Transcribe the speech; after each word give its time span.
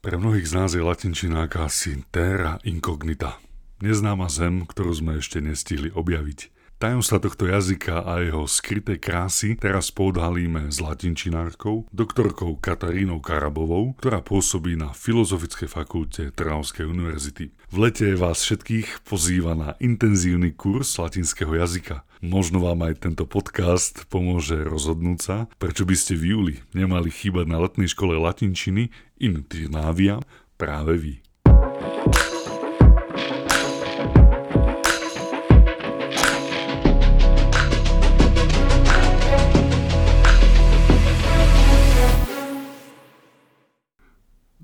Pre 0.00 0.16
mnohých 0.16 0.48
z 0.48 0.56
nás 0.56 0.72
je 0.72 0.80
latinčina 0.80 1.44
akási 1.44 2.08
terra 2.08 2.56
incognita. 2.64 3.36
Neznáma 3.84 4.32
zem, 4.32 4.64
ktorú 4.64 4.96
sme 4.96 5.20
ešte 5.20 5.44
nestihli 5.44 5.92
objaviť. 5.92 6.59
Tajomstva 6.80 7.20
tohto 7.20 7.44
jazyka 7.44 8.08
a 8.08 8.24
jeho 8.24 8.48
skryté 8.48 8.96
krásy 8.96 9.52
teraz 9.52 9.92
podhalíme 9.92 10.72
s 10.72 10.80
latinčinárkou, 10.80 11.84
doktorkou 11.92 12.56
Katarínou 12.56 13.20
Karabovou, 13.20 13.92
ktorá 14.00 14.24
pôsobí 14.24 14.80
na 14.80 14.96
Filozofickej 14.96 15.68
fakulte 15.68 16.32
Trnavskej 16.32 16.88
univerzity. 16.88 17.52
V 17.68 17.76
lete 17.76 18.16
vás 18.16 18.40
všetkých 18.40 19.04
pozýva 19.04 19.52
na 19.52 19.76
intenzívny 19.76 20.56
kurz 20.56 20.96
latinského 20.96 21.52
jazyka. 21.52 22.00
Možno 22.24 22.64
vám 22.64 22.88
aj 22.88 23.04
tento 23.04 23.28
podcast 23.28 24.08
pomôže 24.08 24.56
rozhodnúť 24.64 25.20
sa, 25.20 25.36
prečo 25.60 25.84
by 25.84 25.92
ste 25.92 26.16
v 26.16 26.32
júli 26.32 26.54
nemali 26.72 27.12
chýbať 27.12 27.44
na 27.44 27.60
letnej 27.60 27.92
škole 27.92 28.16
latinčiny 28.16 28.88
Inutrinavia 29.20 30.24
práve 30.56 30.96
vy. 30.96 31.14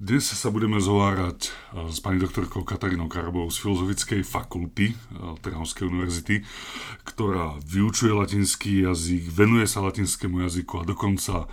Dnes 0.06 0.22
sa 0.22 0.54
budeme 0.54 0.78
zhovárať 0.78 1.50
eh, 1.50 1.90
s 1.90 1.98
pani 1.98 2.22
doktorkou 2.22 2.62
Katarínou 2.62 3.10
Karabovou 3.10 3.50
z 3.50 3.58
Filozofickej 3.58 4.22
fakulty 4.22 4.94
eh, 4.94 4.94
Trnavskej 5.42 5.82
univerzity, 5.82 6.46
ktorá 7.02 7.58
vyučuje 7.66 8.14
latinský 8.14 8.86
jazyk, 8.86 9.26
venuje 9.26 9.66
sa 9.66 9.82
latinskému 9.82 10.46
jazyku 10.46 10.78
a 10.78 10.86
dokonca 10.86 11.34
eh, 11.42 11.50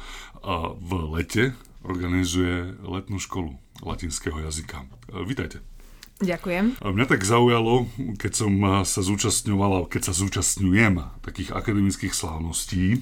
v 0.70 0.92
lete 1.18 1.58
organizuje 1.82 2.78
letnú 2.86 3.18
školu 3.18 3.58
latinského 3.82 4.38
jazyka. 4.46 4.86
Vítajte. 5.26 5.66
Ďakujem. 6.22 6.78
Mňa 6.78 7.06
tak 7.10 7.26
zaujalo, 7.26 7.90
keď 8.22 8.32
som 8.38 8.54
sa 8.86 9.02
zúčastňovala, 9.02 9.90
keď 9.90 10.08
sa 10.08 10.14
zúčastňujem 10.14 11.02
takých 11.26 11.58
akademických 11.58 12.14
slávností, 12.14 13.02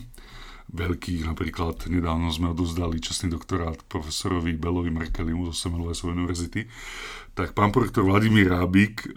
veľkých. 0.71 1.27
Napríklad 1.27 1.87
nedávno 1.91 2.31
sme 2.31 2.55
odozdali 2.55 3.03
čestný 3.03 3.31
doktorát 3.31 3.79
profesorovi 3.87 4.55
Belovi 4.55 4.91
Merkelimu 4.91 5.51
zo 5.51 5.55
Semmelweisovej 5.55 6.15
univerzity. 6.15 6.67
Tak 7.31 7.55
pán 7.55 7.71
profesor 7.71 8.03
Vladimír 8.03 8.51
Rábik 8.51 9.07
e, 9.07 9.09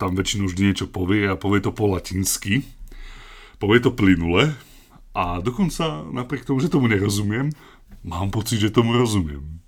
tam 0.00 0.16
väčšinou 0.16 0.48
vždy 0.48 0.62
niečo 0.72 0.86
povie 0.88 1.28
a 1.28 1.36
povie 1.36 1.60
to 1.60 1.72
po 1.72 1.88
latinsky. 1.90 2.64
Povie 3.60 3.80
to 3.80 3.92
plynule 3.92 4.56
a 5.12 5.44
dokonca 5.44 6.08
napriek 6.08 6.48
tomu, 6.48 6.64
že 6.64 6.72
tomu 6.72 6.88
nerozumiem, 6.88 7.52
mám 8.00 8.32
pocit, 8.32 8.64
že 8.64 8.72
tomu 8.72 8.96
rozumiem. 8.96 9.60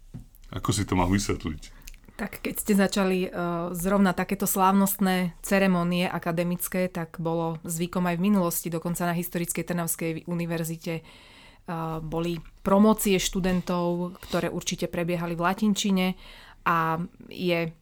Ako 0.48 0.72
si 0.72 0.88
to 0.88 0.96
mám 0.96 1.12
vysvetliť? 1.12 1.73
Tak 2.14 2.46
keď 2.46 2.54
ste 2.54 2.74
začali 2.78 3.18
uh, 3.26 3.74
zrovna 3.74 4.14
takéto 4.14 4.46
slávnostné 4.46 5.34
ceremonie 5.42 6.06
akademické, 6.06 6.86
tak 6.86 7.18
bolo 7.18 7.58
zvykom 7.66 8.06
aj 8.06 8.16
v 8.22 8.24
minulosti, 8.30 8.70
dokonca 8.70 9.10
na 9.10 9.18
Historickej 9.18 9.66
Trnavskej 9.66 10.10
univerzite 10.30 11.02
uh, 11.02 11.98
boli 11.98 12.38
promócie 12.62 13.18
študentov, 13.18 14.14
ktoré 14.30 14.46
určite 14.46 14.86
prebiehali 14.86 15.34
v 15.34 15.42
latinčine 15.42 16.06
a 16.62 17.02
je 17.26 17.74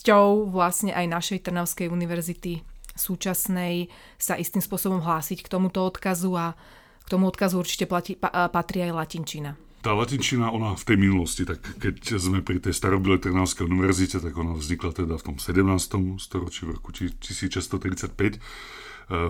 cťou 0.00 0.48
vlastne 0.48 0.96
aj 0.96 1.12
našej 1.12 1.38
Trnavskej 1.44 1.92
univerzity 1.92 2.64
súčasnej 2.96 3.92
sa 4.16 4.36
istým 4.36 4.64
spôsobom 4.64 5.04
hlásiť 5.04 5.44
k 5.44 5.52
tomuto 5.52 5.84
odkazu 5.84 6.32
a 6.36 6.56
k 7.04 7.08
tomu 7.08 7.28
odkazu 7.28 7.60
určite 7.60 7.84
platí, 7.84 8.16
pa, 8.16 8.48
patrí 8.48 8.80
aj 8.84 8.96
latinčina. 8.96 9.60
Tá 9.82 9.98
latinčina, 9.98 10.54
ona 10.54 10.78
v 10.78 10.84
tej 10.86 10.94
minulosti, 10.94 11.42
tak 11.42 11.58
keď 11.58 12.14
sme 12.14 12.38
pri 12.38 12.62
tej 12.62 12.70
starobilej 12.70 13.26
Trnavskej 13.26 13.66
univerzite, 13.66 14.22
tak 14.22 14.30
ona 14.38 14.54
vznikla 14.54 14.94
teda 14.94 15.18
v 15.18 15.24
tom 15.26 15.36
17. 15.42 16.22
storočí, 16.22 16.70
v 16.70 16.78
roku 16.78 16.94
1635. 16.94 18.14
E, 18.14 18.38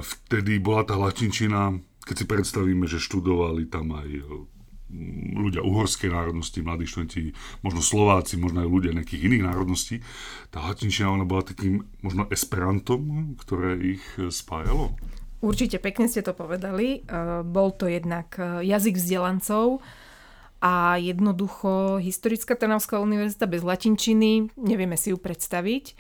vtedy 0.05 0.61
bola 0.61 0.85
tá 0.85 1.01
latinčina, 1.01 1.81
keď 2.05 2.15
si 2.21 2.27
predstavíme, 2.29 2.85
že 2.85 3.01
študovali 3.01 3.65
tam 3.73 3.97
aj 3.97 4.09
e, 4.13 4.23
ľudia 5.41 5.65
uhorskej 5.65 6.13
národnosti, 6.13 6.61
mladí 6.61 6.85
študenti, 6.85 7.33
možno 7.65 7.81
Slováci, 7.81 8.37
možno 8.37 8.61
aj 8.61 8.69
ľudia 8.69 8.93
nejakých 8.93 9.33
iných 9.33 9.49
národností. 9.49 10.05
Tá 10.53 10.61
latinčina 10.61 11.17
ona 11.17 11.25
bola 11.25 11.49
takým 11.49 11.81
možno 12.05 12.29
esperantom, 12.29 13.33
ktoré 13.41 13.81
ich 13.97 14.05
spájalo. 14.29 15.01
Určite 15.41 15.81
pekne 15.81 16.13
ste 16.13 16.21
to 16.21 16.37
povedali. 16.37 17.09
E, 17.09 17.41
bol 17.41 17.73
to 17.73 17.89
jednak 17.89 18.37
jazyk 18.61 19.01
vzdelancov, 19.01 19.81
a 20.63 20.95
jednoducho 21.03 21.99
historická 21.99 22.55
Trnavská 22.55 23.03
univerzita 23.03 23.51
bez 23.51 23.67
latinčiny, 23.67 24.55
nevieme 24.55 24.95
si 24.95 25.11
ju 25.11 25.19
predstaviť. 25.19 25.99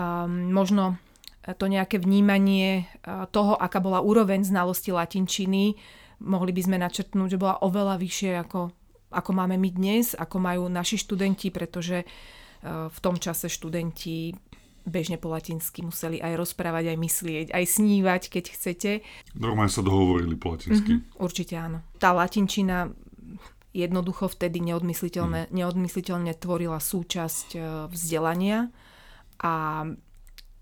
Um, 0.00 0.48
možno 0.56 0.96
to 1.40 1.68
nejaké 1.68 2.00
vnímanie 2.00 2.84
toho, 3.32 3.56
aká 3.56 3.80
bola 3.80 4.04
úroveň 4.04 4.44
znalosti 4.44 4.92
latinčiny, 4.92 5.76
mohli 6.20 6.52
by 6.52 6.60
sme 6.64 6.76
načrtnúť, 6.80 7.36
že 7.36 7.40
bola 7.40 7.60
oveľa 7.64 7.96
vyššie 7.96 8.32
ako, 8.44 8.72
ako 9.12 9.30
máme 9.32 9.56
my 9.56 9.70
dnes, 9.72 10.12
ako 10.12 10.36
majú 10.36 10.68
naši 10.68 11.00
študenti, 11.00 11.48
pretože 11.48 12.04
uh, 12.04 12.92
v 12.92 12.98
tom 13.00 13.16
čase 13.16 13.48
študenti 13.48 14.36
bežne 14.84 15.20
po 15.20 15.28
latinsky 15.28 15.84
museli 15.84 16.20
aj 16.20 16.40
rozprávať, 16.40 16.92
aj 16.92 16.98
myslieť, 16.98 17.46
aj 17.52 17.64
snívať, 17.68 18.22
keď 18.32 18.44
chcete. 18.56 18.90
Normálne 19.36 19.72
sa 19.72 19.84
dohovorili 19.84 20.36
po 20.40 20.56
latinsky. 20.56 21.00
Mm-hmm, 21.00 21.20
určite 21.20 21.54
áno. 21.56 21.84
Tá 22.00 22.16
latinčina 22.16 22.88
jednoducho 23.70 24.26
vtedy 24.26 24.58
neodmysliteľne, 24.62 25.48
mm. 25.48 25.54
neodmysliteľne 25.54 26.32
tvorila 26.34 26.78
súčasť 26.82 27.48
e, 27.54 27.60
vzdelania 27.90 28.70
a 29.40 29.86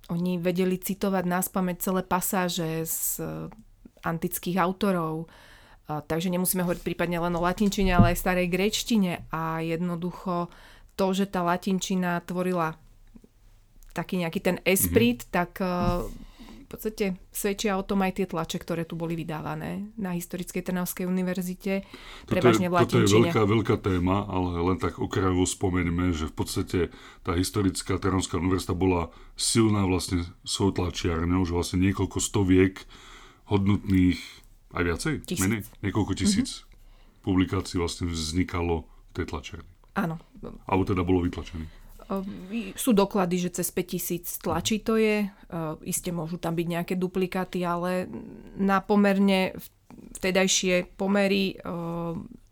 oni 0.08 0.40
vedeli 0.40 0.80
citovať 0.80 1.24
nás 1.28 1.46
pamäť 1.52 1.90
celé 1.90 2.00
pasáže 2.04 2.84
z 2.84 3.00
e, 3.20 3.24
antických 3.98 4.62
autorov, 4.62 5.26
takže 5.88 6.30
nemusíme 6.30 6.62
hovoriť 6.62 6.84
prípadne 6.84 7.18
len 7.18 7.34
o 7.34 7.42
latinčine, 7.42 7.90
ale 7.90 8.14
aj 8.14 8.20
starej 8.22 8.46
grečtine 8.46 9.26
a 9.34 9.58
jednoducho 9.58 10.52
to, 10.94 11.06
že 11.10 11.26
tá 11.26 11.42
latinčina 11.42 12.22
tvorila 12.22 12.78
taký 13.98 14.22
nejaký 14.22 14.40
ten 14.42 14.56
esprit, 14.62 15.26
mm-hmm. 15.26 15.34
tak 15.34 15.50
e, 15.58 15.66
v 16.68 16.76
podstate 16.76 17.16
svedčia 17.32 17.80
o 17.80 17.82
tom 17.82 18.04
aj 18.04 18.20
tie 18.20 18.28
tlače, 18.28 18.60
ktoré 18.60 18.84
tu 18.84 18.92
boli 18.92 19.16
vydávané 19.16 19.88
na 19.96 20.12
Historickej 20.12 20.60
Trnavskej 20.60 21.08
univerzite, 21.08 21.88
prevažne 22.28 22.68
v 22.68 22.84
Toto 22.84 23.00
je 23.00 23.08
veľká, 23.08 23.40
veľká 23.48 23.76
téma, 23.80 24.28
ale 24.28 24.60
len 24.60 24.76
tak 24.76 25.00
okrajovo 25.00 25.48
spomeňme, 25.48 26.12
že 26.12 26.28
v 26.28 26.34
podstate 26.36 26.78
tá 27.24 27.32
Historická 27.32 27.96
Trnavská 27.96 28.36
univerzita 28.36 28.76
bola 28.76 29.08
silná 29.32 29.88
vlastne 29.88 30.28
svojou 30.44 30.84
tlačiarňou, 30.84 31.48
že 31.48 31.56
vlastne 31.56 31.80
niekoľko 31.88 32.20
stoviek 32.20 32.84
hodnotných, 33.48 34.20
aj 34.76 34.82
viacej? 34.84 35.14
Tisíc. 35.24 35.40
Menej? 35.40 35.64
Niekoľko 35.80 36.12
tisíc 36.20 36.48
mm-hmm. 36.60 37.24
publikácií 37.24 37.80
vlastne 37.80 38.12
vznikalo 38.12 38.84
v 38.84 39.12
tej 39.16 39.24
tlačiarni. 39.32 39.72
Áno. 39.96 40.20
Alebo 40.68 40.84
teda 40.84 41.00
bolo 41.00 41.24
vytlačených. 41.24 41.77
Sú 42.74 42.96
doklady, 42.96 43.36
že 43.48 43.60
cez 43.60 43.68
5000 43.68 44.40
tlačí 44.40 44.80
to 44.80 44.96
je. 44.96 45.28
Isté 45.84 46.08
môžu 46.08 46.40
tam 46.40 46.56
byť 46.56 46.66
nejaké 46.66 46.94
duplikáty, 46.96 47.60
ale 47.68 48.08
na 48.56 48.80
pomerne 48.80 49.52
vtedajšie 50.16 50.96
pomery 50.96 51.60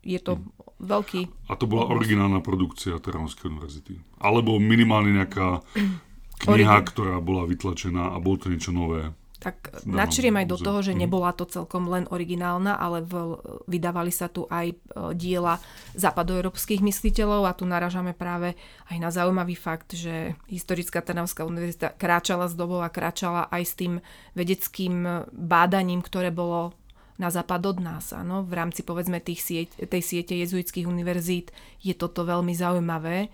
je 0.05 0.19
to 0.21 0.39
veľký... 0.77 1.49
A 1.49 1.57
to 1.57 1.65
bola 1.65 1.89
originálna 1.89 2.39
produkcia 2.45 3.01
Trnavskej 3.01 3.49
univerzity? 3.49 3.97
Alebo 4.21 4.61
minimálne 4.61 5.17
nejaká 5.17 5.65
kniha, 6.45 6.75
Origin. 6.77 6.89
ktorá 6.93 7.15
bola 7.17 7.49
vytlačená 7.49 8.13
a 8.13 8.17
bolo 8.21 8.37
to 8.45 8.53
niečo 8.53 8.69
nové? 8.69 9.09
Tak 9.37 9.69
načriem 9.85 10.33
aj 10.41 10.47
do 10.49 10.57
toho, 10.57 10.79
že 10.81 10.97
nebola 10.97 11.29
to 11.29 11.45
celkom 11.45 11.85
len 11.85 12.09
originálna, 12.09 12.73
ale 12.73 13.05
v, 13.05 13.37
vydávali 13.69 14.09
sa 14.09 14.25
tu 14.25 14.49
aj 14.49 14.73
e, 14.73 14.75
diela 15.13 15.61
západoeurópskych 15.93 16.81
mysliteľov 16.81 17.45
a 17.45 17.53
tu 17.53 17.69
naražame 17.69 18.17
práve 18.17 18.57
aj 18.89 18.97
na 18.97 19.13
zaujímavý 19.13 19.53
fakt, 19.53 19.93
že 19.93 20.33
historická 20.49 21.05
Trnavská 21.05 21.45
univerzita 21.45 21.93
kráčala 21.93 22.49
s 22.49 22.57
dobou 22.57 22.81
a 22.81 22.89
kráčala 22.89 23.45
aj 23.53 23.63
s 23.63 23.73
tým 23.77 23.93
vedeckým 24.33 25.25
bádaním, 25.29 26.01
ktoré 26.01 26.33
bolo 26.33 26.73
na 27.17 27.33
západ 27.33 27.61
od 27.65 27.77
nás. 27.81 28.13
Áno? 28.13 28.45
V 28.45 28.53
rámci 28.53 28.85
povedzme 28.85 29.21
tých 29.21 29.41
sieť, 29.41 29.69
tej 29.89 30.01
siete 30.01 30.37
jezuitských 30.37 30.85
univerzít 30.85 31.53
je 31.81 31.93
toto 31.97 32.25
veľmi 32.25 32.53
zaujímavé 32.53 33.29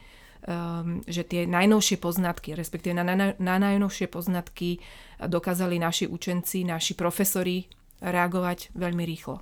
že 1.07 1.24
tie 1.24 1.48
najnovšie 1.48 1.98
poznatky, 2.04 2.51
respektíve 2.51 2.92
na, 2.92 3.07
na, 3.07 3.31
na 3.40 3.56
najnovšie 3.60 4.12
poznatky 4.12 4.84
dokázali 5.24 5.80
naši 5.80 6.06
učenci, 6.12 6.68
naši 6.68 7.00
profesori 7.00 7.63
reagovať 8.04 8.75
veľmi 8.75 9.04
rýchlo. 9.07 9.40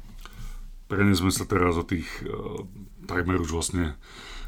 Prenesme 0.91 1.31
sa 1.31 1.47
teraz 1.47 1.79
o 1.79 1.87
tých 1.87 2.03
uh, 2.27 2.67
takmer 3.07 3.39
už 3.39 3.55
vlastne 3.55 3.95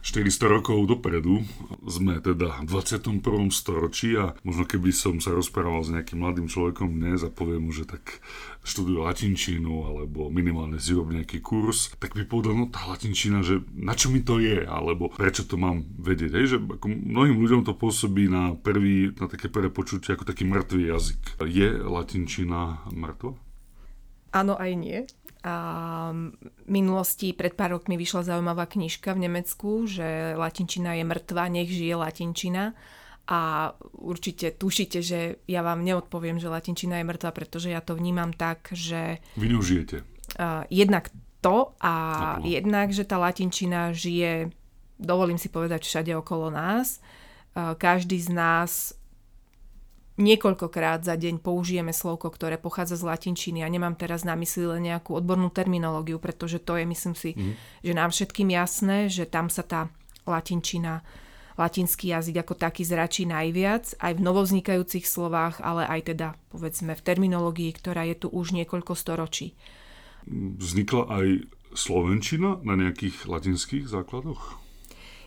400 0.04 0.52
rokov 0.52 0.84
dopredu. 0.84 1.48
Sme 1.88 2.20
teda 2.20 2.60
v 2.60 2.84
21. 2.84 3.24
storočí 3.56 4.20
a 4.20 4.36
možno 4.44 4.68
keby 4.68 4.92
som 4.92 5.24
sa 5.24 5.32
rozprával 5.32 5.80
s 5.80 5.96
nejakým 5.96 6.20
mladým 6.20 6.52
človekom 6.52 6.92
dnes 6.92 7.24
a 7.24 7.32
poviem 7.32 7.64
mu, 7.64 7.72
že 7.72 7.88
tak 7.88 8.20
študuje 8.68 9.00
latinčinu 9.00 9.88
alebo 9.88 10.28
minimálne 10.28 10.76
si 10.84 10.92
rob 10.92 11.08
nejaký 11.08 11.40
kurz, 11.40 11.96
tak 12.04 12.20
by 12.20 12.28
povedal, 12.28 12.52
no 12.60 12.68
tá 12.68 12.84
latinčina, 12.84 13.48
že 13.48 13.64
na 13.72 13.96
čo 13.96 14.12
mi 14.12 14.20
to 14.20 14.44
je, 14.44 14.68
alebo 14.68 15.08
prečo 15.08 15.48
to 15.48 15.56
mám 15.56 15.88
vedieť. 15.96 16.32
Hej, 16.36 16.46
že 16.52 16.58
ako 16.60 16.86
mnohým 16.92 17.40
ľuďom 17.40 17.62
to 17.64 17.72
pôsobí 17.72 18.28
na, 18.28 18.60
prvý, 18.60 19.16
na 19.16 19.32
také 19.32 19.48
prvé 19.48 19.72
počutie 19.72 20.12
ako 20.12 20.28
taký 20.28 20.44
mŕtvý 20.44 20.92
jazyk. 20.92 21.40
Je 21.48 21.80
latinčina 21.80 22.84
mŕtva? 22.92 23.40
Áno 24.36 24.60
aj 24.60 24.72
nie. 24.76 25.00
V 25.44 26.72
minulosti 26.72 27.36
pred 27.36 27.52
pár 27.52 27.76
rokmi 27.76 28.00
vyšla 28.00 28.32
zaujímavá 28.32 28.64
knižka 28.64 29.12
v 29.12 29.28
Nemecku, 29.28 29.84
že 29.92 30.40
latinčina 30.40 30.96
je 30.96 31.04
mŕtva, 31.04 31.52
nech 31.52 31.68
žije 31.68 32.00
latinčina. 32.00 32.72
A 33.28 33.72
určite 33.96 34.56
tušíte, 34.56 35.04
že 35.04 35.44
ja 35.48 35.60
vám 35.64 35.84
neodpoviem, 35.84 36.40
že 36.40 36.48
latinčina 36.48 37.04
je 37.04 37.08
mŕtva, 37.08 37.36
pretože 37.36 37.76
ja 37.76 37.84
to 37.84 37.96
vnímam 37.96 38.32
tak, 38.32 38.72
že... 38.72 39.20
Vy. 39.36 39.52
Uh, 40.40 40.64
jednak 40.72 41.12
to 41.44 41.76
a 41.84 41.94
no. 42.40 42.48
jednak, 42.48 42.96
že 42.96 43.04
tá 43.04 43.20
latinčina 43.20 43.92
žije, 43.92 44.48
dovolím 44.96 45.36
si 45.36 45.52
povedať, 45.52 45.84
všade 45.84 46.16
okolo 46.16 46.48
nás. 46.48 47.04
Každý 47.54 48.18
z 48.18 48.30
nás 48.32 48.96
niekoľkokrát 50.18 51.02
za 51.02 51.18
deň 51.18 51.42
použijeme 51.42 51.90
slovko, 51.90 52.30
ktoré 52.30 52.62
pochádza 52.62 53.02
z 53.02 53.08
latinčiny 53.10 53.66
a 53.66 53.70
nemám 53.70 53.98
teraz 53.98 54.22
na 54.22 54.38
mysli 54.38 54.70
len 54.70 54.86
nejakú 54.86 55.18
odbornú 55.18 55.50
terminológiu, 55.50 56.22
pretože 56.22 56.62
to 56.62 56.78
je, 56.78 56.86
myslím 56.86 57.16
si, 57.18 57.34
mm. 57.34 57.54
že 57.82 57.94
nám 57.98 58.10
všetkým 58.14 58.50
jasné, 58.54 59.10
že 59.10 59.26
tam 59.26 59.50
sa 59.50 59.66
tá 59.66 59.90
latinčina, 60.30 61.02
latinský 61.58 62.14
jazyk 62.14 62.46
ako 62.46 62.54
taký 62.58 62.86
zračí 62.86 63.26
najviac, 63.26 63.98
aj 63.98 64.14
v 64.18 64.26
novovznikajúcich 64.26 65.06
slovách, 65.06 65.62
ale 65.62 65.86
aj 65.86 66.14
teda 66.14 66.28
povedzme 66.54 66.94
v 66.94 67.06
terminológii, 67.06 67.72
ktorá 67.74 68.06
je 68.10 68.26
tu 68.26 68.28
už 68.30 68.54
niekoľko 68.54 68.94
storočí. 68.94 69.58
Vznikla 70.34 71.04
aj 71.10 71.28
slovenčina 71.74 72.62
na 72.62 72.74
nejakých 72.78 73.26
latinských 73.26 73.90
základoch? 73.90 74.62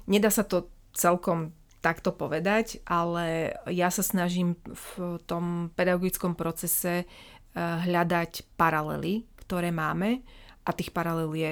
Nedá 0.06 0.30
sa 0.30 0.46
to 0.46 0.70
celkom 0.94 1.52
takto 1.86 2.10
povedať, 2.10 2.82
ale 2.82 3.54
ja 3.70 3.94
sa 3.94 4.02
snažím 4.02 4.58
v 4.66 5.22
tom 5.22 5.70
pedagogickom 5.78 6.34
procese 6.34 7.06
eh, 7.06 7.06
hľadať 7.54 8.58
paralely, 8.58 9.22
ktoré 9.46 9.70
máme 9.70 10.26
a 10.66 10.70
tých 10.74 10.90
paralel 10.90 11.30
je, 11.38 11.50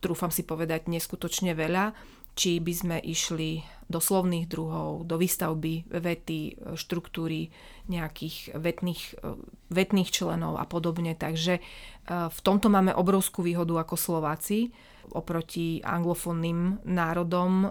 trúfam 0.00 0.32
si 0.32 0.48
povedať, 0.48 0.88
neskutočne 0.88 1.52
veľa. 1.52 1.92
Či 2.36 2.60
by 2.60 2.72
sme 2.76 2.96
išli 3.00 3.64
do 3.88 3.96
slovných 3.96 4.44
druhov, 4.44 5.08
do 5.08 5.16
výstavby 5.16 5.88
vety, 5.88 6.40
štruktúry 6.76 7.48
nejakých 7.88 8.56
vetných, 8.56 9.02
eh, 9.20 9.36
vetných 9.68 10.08
členov 10.08 10.56
a 10.56 10.64
podobne. 10.64 11.12
Takže 11.12 11.60
eh, 11.60 11.62
v 12.08 12.40
tomto 12.40 12.72
máme 12.72 12.96
obrovskú 12.96 13.44
výhodu 13.44 13.76
ako 13.84 14.00
Slováci 14.00 14.72
oproti 15.06 15.78
anglofónnym 15.86 16.82
národom 16.82 17.70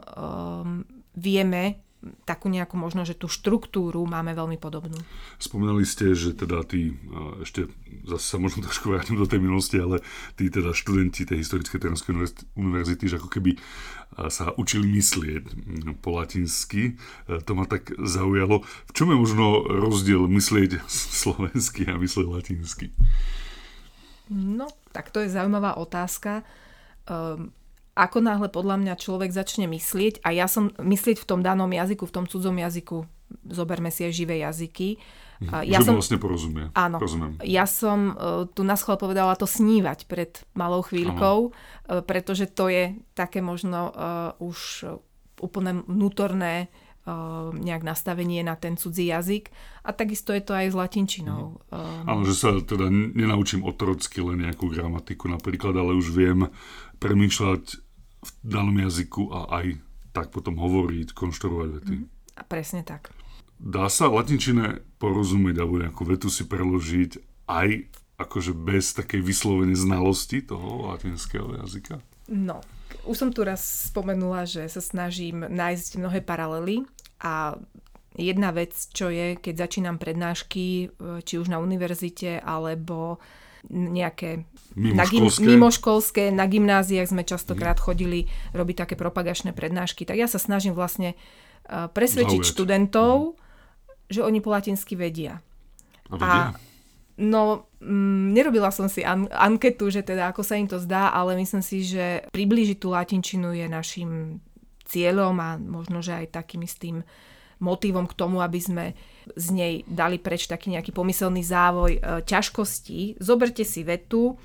vieme 1.16 1.82
takú 2.22 2.54
nejakú 2.54 2.78
možno, 2.78 3.02
že 3.02 3.18
tú 3.18 3.26
štruktúru 3.26 4.06
máme 4.06 4.38
veľmi 4.38 4.62
podobnú. 4.62 4.98
Spomínali 5.42 5.82
ste, 5.82 6.14
že 6.14 6.38
teda 6.38 6.62
tí, 6.62 6.94
ešte 7.42 7.66
zase 8.06 8.26
sa 8.26 8.38
možno 8.38 8.62
trošku 8.62 8.94
vrátim 8.94 9.18
do 9.18 9.26
tej 9.26 9.42
minulosti, 9.42 9.82
ale 9.82 10.06
tí 10.38 10.54
teda 10.54 10.70
študenti 10.70 11.26
tej 11.26 11.42
historickej 11.42 11.82
Ternskej 11.82 12.14
univerzity, 12.54 13.10
že 13.10 13.18
ako 13.18 13.30
keby 13.34 13.58
sa 14.30 14.54
učili 14.56 14.88
myslieť 14.96 15.44
po 16.00 16.16
latinsky. 16.16 16.96
E, 17.28 17.42
to 17.44 17.52
ma 17.52 17.68
tak 17.68 17.92
zaujalo. 18.00 18.64
V 18.64 18.92
čom 18.96 19.12
je 19.12 19.18
možno 19.18 19.66
rozdiel 19.66 20.24
myslieť 20.32 20.86
slovensky 21.20 21.90
a 21.90 22.00
myslieť 22.00 22.28
latinsky? 22.30 22.96
No, 24.32 24.72
tak 24.96 25.12
to 25.12 25.22
je 25.22 25.30
zaujímavá 25.30 25.78
otázka. 25.78 26.42
Um, 27.06 27.54
ako 27.96 28.20
náhle 28.20 28.52
podľa 28.52 28.76
mňa 28.84 28.94
človek 29.00 29.32
začne 29.32 29.72
myslieť, 29.72 30.20
a 30.22 30.36
ja 30.36 30.52
som 30.52 30.70
myslieť 30.76 31.24
v 31.24 31.28
tom 31.28 31.40
danom 31.40 31.72
jazyku, 31.72 32.04
v 32.04 32.16
tom 32.16 32.26
cudzom 32.28 32.60
jazyku, 32.60 33.08
zoberme 33.48 33.90
si 33.90 34.04
aj 34.04 34.14
živé 34.14 34.44
jazyky. 34.44 35.00
Mhm. 35.36 35.68
Ja 35.68 35.80
že 35.84 35.92
som, 35.92 35.96
vlastne 36.00 36.20
porozumie. 36.20 36.72
Áno. 36.76 36.96
Rozumiem. 37.00 37.40
Ja 37.44 37.68
som 37.68 38.16
uh, 38.16 38.48
tu 38.48 38.64
na 38.64 38.80
schvál 38.80 38.96
povedala 38.96 39.36
to 39.36 39.44
snívať 39.48 40.08
pred 40.08 40.32
malou 40.56 40.80
chvíľkou, 40.84 41.38
uh, 41.48 42.04
pretože 42.04 42.52
to 42.52 42.72
je 42.72 42.96
také 43.16 43.44
možno 43.44 43.92
uh, 43.92 44.32
už 44.40 44.88
úplne 45.44 45.84
vnútorné 45.84 46.72
nejak 47.54 47.86
nastavenie 47.86 48.42
na 48.42 48.58
ten 48.58 48.82
cudzí 48.82 49.14
jazyk. 49.14 49.54
A 49.86 49.94
takisto 49.94 50.34
je 50.34 50.42
to 50.42 50.58
aj 50.58 50.74
s 50.74 50.76
latinčinou. 50.76 51.62
Mm. 51.70 51.78
Um, 51.78 52.10
Áno, 52.10 52.22
že 52.26 52.34
sa 52.34 52.50
teda 52.58 52.90
nenaučím 52.90 53.62
otrocky 53.62 54.26
len 54.26 54.42
nejakú 54.42 54.74
gramatiku 54.74 55.30
napríklad, 55.30 55.78
ale 55.78 55.94
už 55.94 56.10
viem 56.18 56.50
premýšľať 56.98 57.85
v 58.26 58.30
danom 58.42 58.74
jazyku 58.74 59.30
a 59.30 59.40
aj 59.62 59.78
tak 60.16 60.34
potom 60.34 60.58
hovoriť, 60.58 61.14
konštruovať 61.14 61.70
vety. 61.82 61.96
Mm, 62.02 62.08
a 62.40 62.42
presne 62.48 62.82
tak. 62.82 63.14
Dá 63.56 63.88
sa 63.88 64.12
latinčine 64.12 64.84
porozumieť 65.00 65.56
alebo 65.64 65.80
nejakú 65.80 66.04
vetu 66.04 66.28
si 66.28 66.44
preložiť 66.44 67.46
aj 67.48 67.88
akože 68.16 68.52
bez 68.56 68.96
takej 68.96 69.22
vyslovenej 69.22 69.76
znalosti 69.76 70.44
toho 70.44 70.92
latinského 70.92 71.60
jazyka? 71.64 72.00
No, 72.32 72.64
už 73.06 73.16
som 73.16 73.30
tu 73.30 73.44
raz 73.44 73.92
spomenula, 73.92 74.48
že 74.48 74.66
sa 74.72 74.82
snažím 74.82 75.46
nájsť 75.46 76.00
mnohé 76.00 76.24
paralely 76.24 76.88
a 77.22 77.60
jedna 78.16 78.56
vec, 78.56 78.72
čo 78.96 79.12
je, 79.12 79.36
keď 79.36 79.68
začínam 79.68 80.00
prednášky, 80.00 80.90
či 81.28 81.34
už 81.36 81.52
na 81.52 81.60
univerzite 81.60 82.40
alebo 82.40 83.20
nejaké 83.70 84.48
mimoškolské. 84.74 85.46
Na, 85.46 85.50
mimoškolské, 85.54 86.24
na 86.34 86.46
gymnáziách 86.50 87.14
sme 87.14 87.22
častokrát 87.22 87.78
chodili 87.78 88.26
robiť 88.58 88.76
také 88.86 88.96
propagačné 88.98 89.54
prednášky, 89.54 90.04
tak 90.04 90.18
ja 90.18 90.26
sa 90.26 90.42
snažím 90.42 90.74
vlastne 90.74 91.14
uh, 91.70 91.88
presvedčiť 91.94 92.42
Zaujať. 92.42 92.52
študentov, 92.52 93.14
mm. 93.14 94.10
že 94.10 94.22
oni 94.26 94.40
po 94.42 94.50
latinsky 94.52 94.98
vedia. 94.98 95.40
A 96.10 96.16
vedia? 96.18 96.44
A, 96.52 96.58
no, 97.22 97.72
mm, 97.80 98.36
nerobila 98.36 98.74
som 98.74 98.92
si 98.92 99.06
an- 99.06 99.32
anketu, 99.32 99.88
že 99.94 100.04
teda 100.04 100.34
ako 100.34 100.42
sa 100.44 100.60
im 100.60 100.68
to 100.68 100.82
zdá, 100.82 101.14
ale 101.14 101.38
myslím 101.40 101.64
si, 101.64 101.86
že 101.86 102.28
priblížiť 102.34 102.78
tú 102.82 102.92
latinčinu 102.92 103.56
je 103.56 103.66
našim 103.70 104.42
cieľom 104.86 105.36
a 105.42 105.58
možno, 105.58 106.04
že 106.04 106.14
aj 106.14 106.36
takým 106.36 106.62
istým 106.62 107.02
motivom 107.60 108.06
k 108.06 108.18
tomu, 108.18 108.44
aby 108.44 108.60
sme 108.60 108.86
z 109.34 109.48
nej 109.56 109.74
dali 109.88 110.20
preč 110.20 110.46
taký 110.46 110.76
nejaký 110.76 110.92
pomyselný 110.92 111.42
závoj 111.42 111.98
e, 111.98 112.00
ťažkostí. 112.28 113.18
Zoberte 113.18 113.64
si 113.64 113.82
vetu 113.82 114.36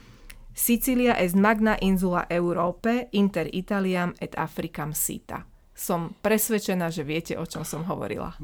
Sicilia 0.61 1.17
est 1.17 1.35
magna 1.35 1.81
insula 1.81 2.27
Európe, 2.29 3.09
inter 3.13 3.49
Italiam 3.53 4.13
et 4.21 4.37
Africam 4.37 4.93
sita. 4.93 5.49
Som 5.73 6.13
presvedčená, 6.21 6.93
že 6.93 7.01
viete, 7.01 7.33
o 7.41 7.49
čom 7.49 7.65
som 7.65 7.89
hovorila. 7.89 8.37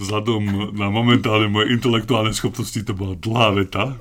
Vzhľadom 0.00 0.72
na 0.72 0.88
momentálne 0.88 1.52
moje 1.52 1.76
intelektuálne 1.76 2.32
schopnosti 2.32 2.80
to 2.80 2.96
bola 2.96 3.20
dlhá 3.20 3.52
veta, 3.52 4.00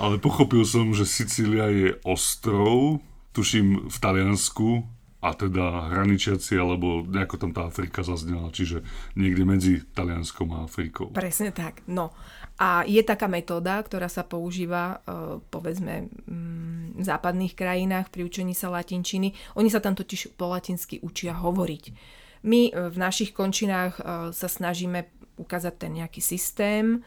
ale 0.00 0.16
pochopil 0.16 0.64
som, 0.64 0.96
že 0.96 1.04
Sicília 1.04 1.68
je 1.68 2.00
ostrov, 2.00 3.04
tuším 3.36 3.92
v 3.92 3.96
Taliansku, 4.00 4.80
a 5.20 5.36
teda 5.36 5.92
hraničiaci, 5.92 6.56
alebo 6.56 7.04
nejako 7.04 7.36
tam 7.36 7.52
tá 7.52 7.68
Afrika 7.68 8.00
zaznela, 8.00 8.48
čiže 8.48 8.80
niekde 9.20 9.44
medzi 9.44 9.72
Talianskom 9.92 10.48
a 10.56 10.64
Afrikou. 10.64 11.12
Presne 11.12 11.52
tak. 11.52 11.84
No 11.84 12.16
a 12.60 12.84
je 12.84 13.00
taká 13.00 13.24
metóda, 13.24 13.80
ktorá 13.80 14.12
sa 14.12 14.20
používa 14.20 15.00
e, 15.00 15.40
povedzme 15.48 16.12
v 16.92 17.00
západných 17.00 17.56
krajinách 17.56 18.12
pri 18.12 18.28
učení 18.28 18.52
sa 18.52 18.68
latinčiny. 18.68 19.32
Oni 19.56 19.72
sa 19.72 19.80
tam 19.80 19.96
totiž 19.96 20.36
po 20.36 20.52
latinsky 20.52 21.00
učia 21.00 21.32
hovoriť. 21.40 21.84
My 22.44 22.68
e, 22.68 22.72
v 22.92 22.96
našich 23.00 23.32
končinách 23.32 23.96
e, 23.96 24.02
sa 24.36 24.48
snažíme 24.48 25.08
ukázať 25.40 25.74
ten 25.80 25.96
nejaký 25.96 26.20
systém, 26.20 27.00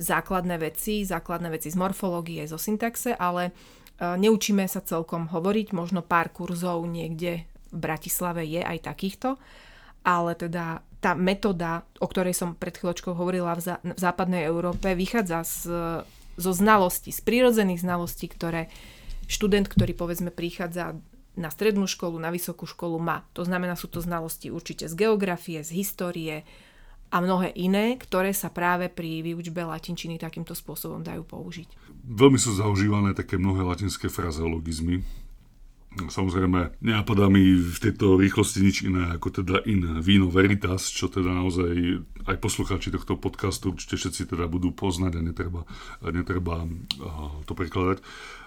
základné 0.00 0.56
veci, 0.56 1.04
základné 1.04 1.52
veci 1.52 1.68
z 1.68 1.76
morfológie, 1.76 2.40
zo 2.48 2.56
syntaxe, 2.56 3.12
ale 3.12 3.52
Neučíme 3.96 4.68
sa 4.68 4.84
celkom 4.84 5.32
hovoriť, 5.32 5.72
možno 5.72 6.04
pár 6.04 6.28
kurzov 6.28 6.84
niekde 6.84 7.48
v 7.72 7.78
Bratislave 7.80 8.44
je 8.44 8.60
aj 8.60 8.92
takýchto, 8.92 9.40
ale 10.04 10.36
teda 10.36 10.84
tá 11.00 11.12
metóda, 11.14 11.84
o 12.00 12.06
ktorej 12.08 12.32
som 12.32 12.56
pred 12.56 12.76
chvíľočkou 12.76 13.12
hovorila 13.12 13.54
v, 13.56 13.62
zá, 13.62 13.76
v 13.84 14.00
západnej 14.00 14.48
Európe, 14.48 14.96
vychádza 14.96 15.44
z, 15.44 15.56
zo 16.36 16.52
znalostí, 16.52 17.12
z 17.12 17.20
prírodzených 17.20 17.84
znalostí, 17.84 18.26
ktoré 18.26 18.72
študent, 19.28 19.68
ktorý 19.68 19.92
povedzme 19.92 20.32
prichádza 20.32 20.96
na 21.36 21.52
strednú 21.52 21.84
školu, 21.84 22.16
na 22.16 22.32
vysokú 22.32 22.64
školu 22.64 22.96
má. 22.96 23.28
To 23.36 23.44
znamená, 23.44 23.76
sú 23.76 23.92
to 23.92 24.00
znalosti 24.00 24.48
určite 24.48 24.88
z 24.88 24.94
geografie, 24.96 25.60
z 25.60 25.70
histórie, 25.76 26.48
a 27.06 27.22
mnohé 27.22 27.54
iné, 27.54 27.94
ktoré 27.94 28.34
sa 28.34 28.50
práve 28.50 28.90
pri 28.90 29.22
výučbe 29.22 29.62
latinčiny 29.62 30.18
takýmto 30.18 30.58
spôsobom 30.58 31.06
dajú 31.06 31.22
použiť. 31.22 31.68
Veľmi 32.02 32.38
sú 32.38 32.58
zaužívané 32.58 33.14
také 33.14 33.38
mnohé 33.38 33.62
latinské 33.62 34.10
frazeologizmy. 34.10 35.06
Samozrejme, 35.96 36.76
nenapadá 36.84 37.32
mi 37.32 37.56
v 37.56 37.78
tejto 37.80 38.20
rýchlosti 38.20 38.58
nič 38.60 38.76
iné 38.84 39.16
ako 39.16 39.40
teda 39.40 39.64
in 39.64 40.04
víno 40.04 40.28
veritas, 40.28 40.92
čo 40.92 41.08
teda 41.08 41.32
naozaj 41.32 42.04
aj 42.28 42.36
poslucháči 42.36 42.92
tohto 42.92 43.16
podcastu 43.16 43.72
určite 43.72 43.96
všetci 43.96 44.36
teda 44.36 44.44
budú 44.44 44.76
poznať 44.76 45.12
a 45.16 45.20
netreba, 45.24 45.62
netreba 46.04 46.68
to 47.48 47.52
prekladať. 47.56 48.04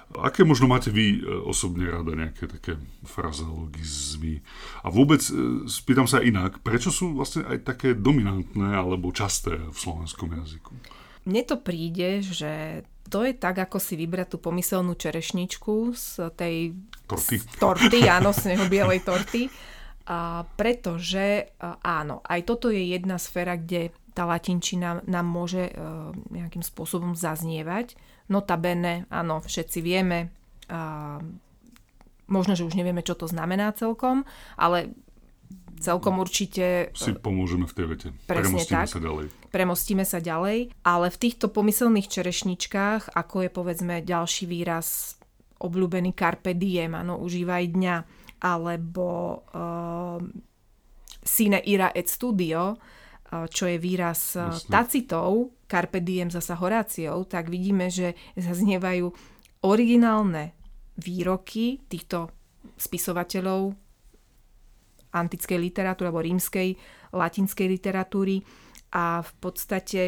Aké 0.10 0.42
možno 0.42 0.66
máte 0.66 0.90
vy 0.90 1.22
e, 1.22 1.46
osobne 1.46 1.86
rada 1.86 2.18
nejaké 2.18 2.50
také 2.50 2.82
frazeologizmy? 3.06 4.42
A 4.82 4.90
vôbec 4.90 5.22
e, 5.30 5.70
spýtam 5.70 6.10
sa 6.10 6.18
inak, 6.18 6.66
prečo 6.66 6.90
sú 6.90 7.14
vlastne 7.14 7.46
aj 7.46 7.62
také 7.62 7.94
dominantné 7.94 8.74
alebo 8.74 9.14
časté 9.14 9.54
v 9.54 9.78
slovenskom 9.78 10.34
jazyku? 10.34 10.74
Mne 11.30 11.46
to 11.46 11.62
príde, 11.62 12.26
že 12.26 12.82
to 13.10 13.22
je 13.22 13.38
tak, 13.38 13.62
ako 13.62 13.78
si 13.78 13.94
vybrať 13.94 14.34
tú 14.34 14.38
pomyselnú 14.42 14.98
čerešničku 14.98 15.94
z 15.94 16.34
tej 16.34 16.74
torty, 17.10 17.42
z 17.42 17.58
torty 17.58 18.00
áno, 18.06 18.30
z 18.30 18.54
neho 18.54 18.70
bielej 18.70 19.02
torty. 19.02 19.50
A 20.10 20.42
pretože 20.58 21.54
áno, 21.86 22.26
aj 22.26 22.42
toto 22.46 22.74
je 22.74 22.82
jedna 22.82 23.22
sféra, 23.22 23.58
kde 23.58 23.94
tá 24.18 24.26
latinčina 24.26 25.06
nám 25.06 25.30
môže 25.30 25.70
uh, 25.70 26.10
nejakým 26.34 26.66
spôsobom 26.66 27.14
zaznievať. 27.14 27.94
Notabene, 28.26 29.06
áno, 29.14 29.38
všetci 29.46 29.80
vieme, 29.86 30.34
uh, 30.74 31.22
možno, 32.26 32.58
že 32.58 32.66
už 32.66 32.74
nevieme, 32.74 33.06
čo 33.06 33.14
to 33.14 33.30
znamená 33.30 33.70
celkom, 33.78 34.26
ale 34.58 34.98
celkom 35.78 36.18
určite... 36.20 36.90
Si 36.98 37.14
pomôžeme 37.14 37.70
v 37.70 37.74
tej 37.78 37.86
vete. 37.86 38.08
Presne 38.26 38.60
Premostíme 38.60 38.82
tak. 38.82 38.90
sa 38.90 39.00
ďalej. 39.00 39.26
Premostíme 39.54 40.06
sa 40.10 40.20
ďalej, 40.20 40.58
ale 40.82 41.08
v 41.14 41.18
týchto 41.22 41.48
pomyselných 41.54 42.10
čerešničkách, 42.10 43.14
ako 43.14 43.36
je 43.46 43.50
povedzme 43.54 44.02
ďalší 44.02 44.50
výraz 44.50 45.19
obľúbený 45.60 46.16
carpe 46.16 46.56
diem, 46.56 46.96
áno, 46.96 47.20
užívaj 47.20 47.66
dňa, 47.76 47.96
alebo 48.40 49.08
uh, 49.52 50.20
sine 51.20 51.60
ira 51.68 51.92
et 51.92 52.08
studio, 52.08 52.76
uh, 52.76 53.46
čo 53.52 53.68
je 53.68 53.78
výraz 53.78 54.40
uh, 54.40 54.56
tacitov, 54.72 55.52
carpe 55.68 56.00
diem 56.00 56.32
zasa 56.32 56.56
Horáciou, 56.56 57.28
tak 57.28 57.52
vidíme, 57.52 57.92
že 57.92 58.16
zaznievajú 58.40 59.12
originálne 59.68 60.56
výroky 61.00 61.84
týchto 61.88 62.32
spisovateľov 62.80 63.76
antickej 65.10 65.58
literatúry 65.58 66.06
alebo 66.08 66.22
rímskej, 66.22 66.70
latinskej 67.12 67.68
literatúry 67.68 68.46
a 68.94 69.22
v 69.26 69.32
podstate 69.42 70.02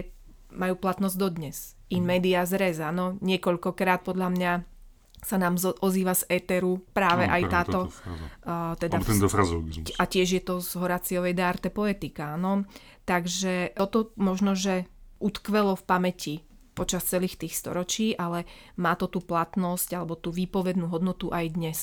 majú 0.52 0.78
platnosť 0.78 1.16
dodnes. 1.18 1.58
In 1.92 2.04
mhm. 2.06 2.08
media 2.08 2.42
res, 2.46 2.80
áno, 2.80 3.18
niekoľkokrát 3.20 4.04
podľa 4.06 4.30
mňa 4.32 4.52
sa 5.22 5.38
nám 5.38 5.56
ozýva 5.86 6.18
z 6.18 6.26
éteru 6.34 6.82
práve 6.98 7.30
no, 7.30 7.34
aj 7.38 7.42
práve 7.46 7.54
táto. 7.54 7.80
Uh, 8.42 8.74
teda 8.82 8.98
a 10.02 10.04
tiež 10.10 10.28
je 10.34 10.42
to 10.42 10.58
z 10.60 10.72
Horaciovej 10.82 11.38
Darte 11.38 11.70
poetika. 11.70 12.36
No. 12.42 12.66
Takže 13.06 13.78
toto 13.78 14.14
možno, 14.18 14.58
že 14.58 14.90
utkvelo 15.22 15.78
v 15.78 15.84
pamäti 15.86 16.36
počas 16.74 17.06
celých 17.06 17.38
tých 17.38 17.54
storočí, 17.54 18.18
ale 18.18 18.50
má 18.80 18.98
to 18.98 19.06
tú 19.06 19.22
platnosť 19.22 19.94
alebo 19.94 20.18
tú 20.18 20.34
výpovednú 20.34 20.90
hodnotu 20.90 21.30
aj 21.30 21.46
dnes. 21.54 21.80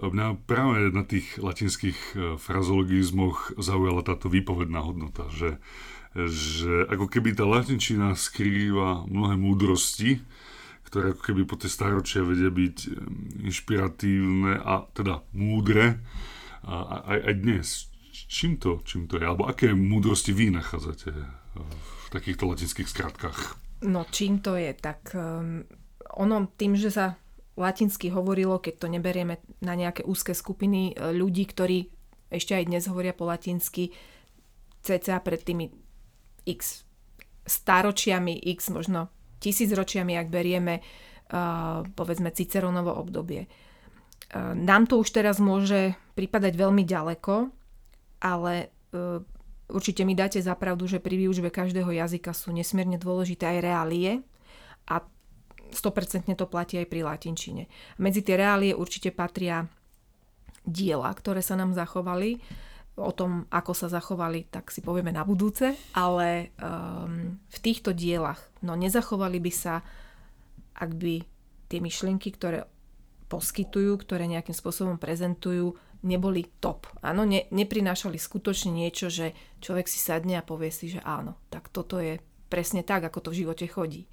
Mňa 0.00 0.44
práve 0.44 0.92
na 0.92 1.04
tých 1.06 1.40
latinských 1.40 1.98
e, 1.98 2.12
frazologizmoch 2.36 3.56
zaujala 3.56 4.04
táto 4.04 4.28
výpovedná 4.28 4.82
hodnota, 4.84 5.28
že, 5.32 5.56
že 6.14 6.84
ako 6.90 7.08
keby 7.08 7.38
tá 7.38 7.48
latinčina 7.48 8.12
skrýva 8.18 9.08
mnohé 9.08 9.40
múdrosti, 9.40 10.20
ktoré 10.84 11.16
ako 11.16 11.22
keby 11.24 11.42
po 11.48 11.56
tie 11.56 11.72
staročia 11.72 12.22
vedia 12.22 12.52
byť 12.52 12.76
inšpiratívne 13.44 14.60
a 14.60 14.86
teda 14.92 15.24
múdre 15.34 15.98
a, 16.64 17.02
aj, 17.08 17.18
aj 17.24 17.34
dnes. 17.40 17.66
Čím 18.14 18.62
to, 18.62 18.80
čím 18.86 19.10
to 19.10 19.18
je? 19.18 19.24
Alebo 19.26 19.50
aké 19.50 19.74
múdrosti 19.74 20.30
vy 20.30 20.54
nachádzate 20.54 21.10
e, 21.10 21.26
v 22.06 22.08
takýchto 22.14 22.46
latinských 22.46 22.86
skratkách? 22.86 23.58
No 23.84 24.06
čím 24.08 24.38
to 24.38 24.54
je? 24.54 24.70
Tak 24.72 25.12
um, 25.18 25.66
ono 26.14 26.48
tým, 26.54 26.78
že 26.78 26.94
sa 26.94 27.18
latinsky 27.58 28.10
hovorilo, 28.10 28.62
keď 28.62 28.74
to 28.80 28.86
neberieme 28.90 29.42
na 29.62 29.74
nejaké 29.74 30.06
úzke 30.06 30.30
skupiny 30.30 30.94
e, 30.94 31.14
ľudí, 31.14 31.46
ktorí 31.46 31.90
ešte 32.30 32.54
aj 32.54 32.64
dnes 32.66 32.84
hovoria 32.90 33.14
po 33.14 33.26
latinsky, 33.26 33.94
cca 34.82 35.22
pred 35.22 35.40
tými 35.42 35.70
x 36.44 36.84
staročiami, 37.46 38.40
x 38.56 38.72
možno 38.72 39.12
tisícročiami, 39.44 40.16
ak 40.16 40.32
berieme 40.32 40.80
uh, 40.80 41.84
povedzme 41.92 42.32
Ciceronovo 42.32 42.96
obdobie. 42.96 43.44
Uh, 44.32 44.56
nám 44.56 44.88
to 44.88 44.96
už 44.96 45.12
teraz 45.12 45.36
môže 45.36 45.92
pripadať 46.16 46.56
veľmi 46.56 46.88
ďaleko, 46.88 47.52
ale 48.24 48.72
uh, 48.96 49.20
určite 49.68 50.08
mi 50.08 50.16
dáte 50.16 50.40
zapravdu, 50.40 50.88
že 50.88 51.04
pri 51.04 51.20
výučbe 51.20 51.52
každého 51.52 51.92
jazyka 51.92 52.32
sú 52.32 52.56
nesmierne 52.56 52.96
dôležité 52.96 53.44
aj 53.44 53.58
reálie 53.60 54.10
a 54.88 55.04
100% 55.74 56.32
to 56.38 56.46
platí 56.46 56.78
aj 56.78 56.86
pri 56.86 57.02
latinčine. 57.02 57.66
Medzi 57.98 58.22
tie 58.22 58.38
reálie 58.38 58.72
určite 58.72 59.10
patria 59.10 59.66
diela, 60.64 61.12
ktoré 61.12 61.44
sa 61.44 61.58
nám 61.58 61.76
zachovali. 61.76 62.40
O 62.94 63.10
tom, 63.10 63.50
ako 63.50 63.74
sa 63.74 63.90
zachovali, 63.90 64.46
tak 64.46 64.70
si 64.70 64.78
povieme 64.78 65.10
na 65.10 65.26
budúce, 65.26 65.74
ale 65.98 66.54
um, 66.62 67.34
v 67.42 67.58
týchto 67.58 67.90
dielach 67.90 68.38
no 68.62 68.78
nezachovali 68.78 69.42
by 69.42 69.52
sa, 69.52 69.82
ak 70.78 70.94
by 70.94 71.26
tie 71.66 71.82
myšlienky, 71.82 72.30
ktoré 72.30 72.70
poskytujú, 73.26 73.98
ktoré 73.98 74.30
nejakým 74.30 74.54
spôsobom 74.54 75.02
prezentujú, 75.02 75.74
neboli 76.06 76.46
top. 76.62 76.86
Áno, 77.02 77.26
ne, 77.26 77.50
neprinášali 77.50 78.14
skutočne 78.14 78.70
niečo, 78.70 79.10
že 79.10 79.34
človek 79.58 79.90
si 79.90 79.98
sadne 79.98 80.38
a 80.38 80.46
povie 80.46 80.70
si, 80.70 80.94
že 80.94 81.02
áno, 81.02 81.34
tak 81.50 81.72
toto 81.74 81.98
je 81.98 82.22
presne 82.46 82.86
tak, 82.86 83.02
ako 83.10 83.18
to 83.26 83.28
v 83.34 83.38
živote 83.42 83.66
chodí 83.66 84.06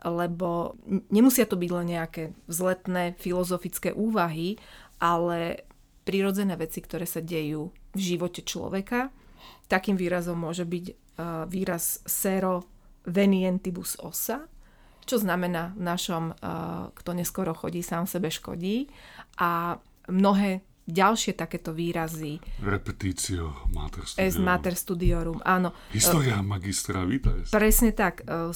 lebo 0.00 0.80
nemusia 1.12 1.44
to 1.44 1.60
byť 1.60 1.70
len 1.76 1.86
nejaké 1.92 2.32
vzletné 2.48 3.20
filozofické 3.20 3.92
úvahy, 3.92 4.56
ale 4.96 5.68
prirodzené 6.08 6.56
veci, 6.56 6.80
ktoré 6.80 7.04
sa 7.04 7.20
dejú 7.20 7.68
v 7.94 8.00
živote 8.00 8.42
človeka. 8.44 9.10
Takým 9.70 9.94
výrazom 9.94 10.38
môže 10.38 10.66
byť 10.66 10.84
uh, 10.90 10.94
výraz 11.46 12.02
sero 12.06 12.66
venientibus 13.06 13.96
ossa, 14.02 14.46
čo 15.06 15.16
znamená 15.18 15.74
v 15.74 15.82
našom, 15.82 16.24
uh, 16.34 16.90
kto 16.94 17.10
neskoro 17.16 17.54
chodí, 17.56 17.82
sám 17.82 18.06
sebe 18.06 18.30
škodí. 18.30 18.90
A 19.40 19.78
mnohé 20.10 20.62
ďalšie 20.90 21.38
takéto 21.38 21.70
výrazy. 21.70 22.42
Repetitio 22.62 23.70
mater 23.70 24.02
studiorum. 24.04 24.26
Es 24.26 24.34
mater 24.38 24.74
studiorum, 24.74 25.38
áno. 25.46 25.70
História 25.94 26.42
magistra 26.42 27.06
vita. 27.06 27.30
Presne 27.54 27.94
tak. 27.94 28.26
Uh, 28.26 28.50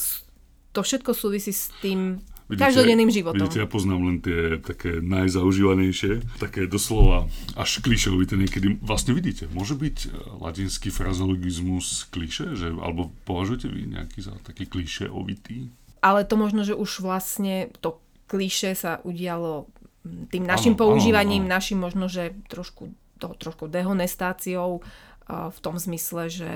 to 0.75 0.83
všetko 0.83 1.14
súvisí 1.14 1.55
s 1.55 1.71
tým 1.79 2.19
Vidíte, 2.45 2.65
každodenným 2.69 3.09
životom. 3.09 3.41
Vidíte, 3.41 3.65
ja 3.65 3.69
poznám 3.69 4.01
len 4.05 4.17
tie 4.21 4.61
také 4.61 5.01
najzaužívanejšie, 5.01 6.37
také 6.37 6.69
doslova 6.69 7.25
až 7.57 7.81
klišovité 7.81 8.37
niekedy. 8.37 8.77
Vlastne 8.85 9.17
vidíte, 9.17 9.49
môže 9.49 9.73
byť 9.73 9.97
e, 10.05 10.09
latinský 10.45 10.93
frazologizmus 10.93 12.05
kliše, 12.13 12.53
že, 12.53 12.69
alebo 12.69 13.09
považujete 13.25 13.73
vy 13.73 13.97
nejaký 13.97 14.29
za 14.29 14.37
taký 14.45 14.69
klišeovitý? 14.69 15.73
Ale 16.05 16.29
to 16.29 16.37
možno, 16.37 16.69
že 16.69 16.77
už 16.77 17.01
vlastne 17.01 17.73
to 17.81 17.97
kliše 18.29 18.77
sa 18.77 19.01
udialo 19.09 19.65
tým 20.05 20.45
našim 20.45 20.77
ano, 20.77 20.81
používaním, 20.85 21.49
ano, 21.49 21.49
ano. 21.49 21.57
našim 21.57 21.79
možno, 21.81 22.13
že 22.13 22.37
trošku, 22.53 22.93
to, 23.17 23.33
trošku 23.41 23.73
dehonestáciou 23.73 24.85
uh, 24.85 25.49
v 25.49 25.59
tom 25.65 25.81
zmysle, 25.81 26.29
že 26.29 26.53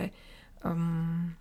um, 0.61 1.33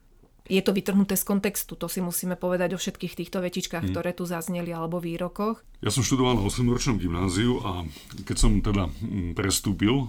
je 0.47 0.61
to 0.63 0.71
vytrhnuté 0.71 1.19
z 1.19 1.27
kontextu. 1.27 1.75
To 1.75 1.91
si 1.91 1.99
musíme 1.99 2.39
povedať 2.39 2.73
o 2.73 2.81
všetkých 2.81 3.13
týchto 3.19 3.43
vetičkách, 3.43 3.83
mm. 3.83 3.91
ktoré 3.91 4.11
tu 4.15 4.23
zazneli, 4.23 4.71
alebo 4.71 5.03
výrokoch. 5.03 5.61
Ja 5.83 5.91
som 5.93 6.01
študoval 6.01 6.39
na 6.39 6.43
8-ročnom 6.47 6.97
gymnáziu 6.97 7.59
a 7.61 7.85
keď 8.25 8.37
som 8.39 8.51
teda 8.63 8.89
mm, 8.89 9.37
prestúpil 9.37 9.93
e, 9.93 10.05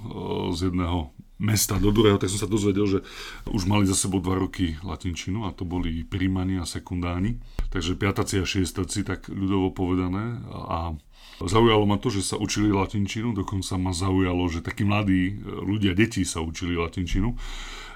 z 0.57 0.73
jedného 0.73 1.13
mesta 1.39 1.79
do 1.79 1.95
druhého, 1.95 2.19
tak 2.19 2.31
som 2.35 2.43
sa 2.43 2.51
dozvedel, 2.51 2.87
že 2.87 2.99
už 3.47 3.71
mali 3.71 3.87
za 3.87 3.95
sebou 3.95 4.19
dva 4.19 4.35
roky 4.35 4.75
latinčinu 4.83 5.47
a 5.47 5.55
to 5.55 5.63
boli 5.63 6.03
príjmani 6.03 6.59
a 6.59 6.67
sekundáni. 6.67 7.39
Takže 7.71 7.95
piataci 7.95 8.43
a 8.43 8.45
šiestaci, 8.45 9.07
tak 9.07 9.31
ľudovo 9.31 9.71
povedané. 9.71 10.43
A 10.51 10.99
Zaujalo 11.39 11.87
ma 11.87 12.03
to, 12.03 12.11
že 12.11 12.27
sa 12.27 12.37
učili 12.37 12.75
latinčinu, 12.75 13.31
dokonca 13.31 13.79
ma 13.79 13.95
zaujalo, 13.95 14.51
že 14.51 14.59
takí 14.59 14.83
mladí 14.83 15.39
ľudia, 15.47 15.95
deti 15.95 16.27
sa 16.27 16.43
učili 16.43 16.75
latinčinu. 16.75 17.39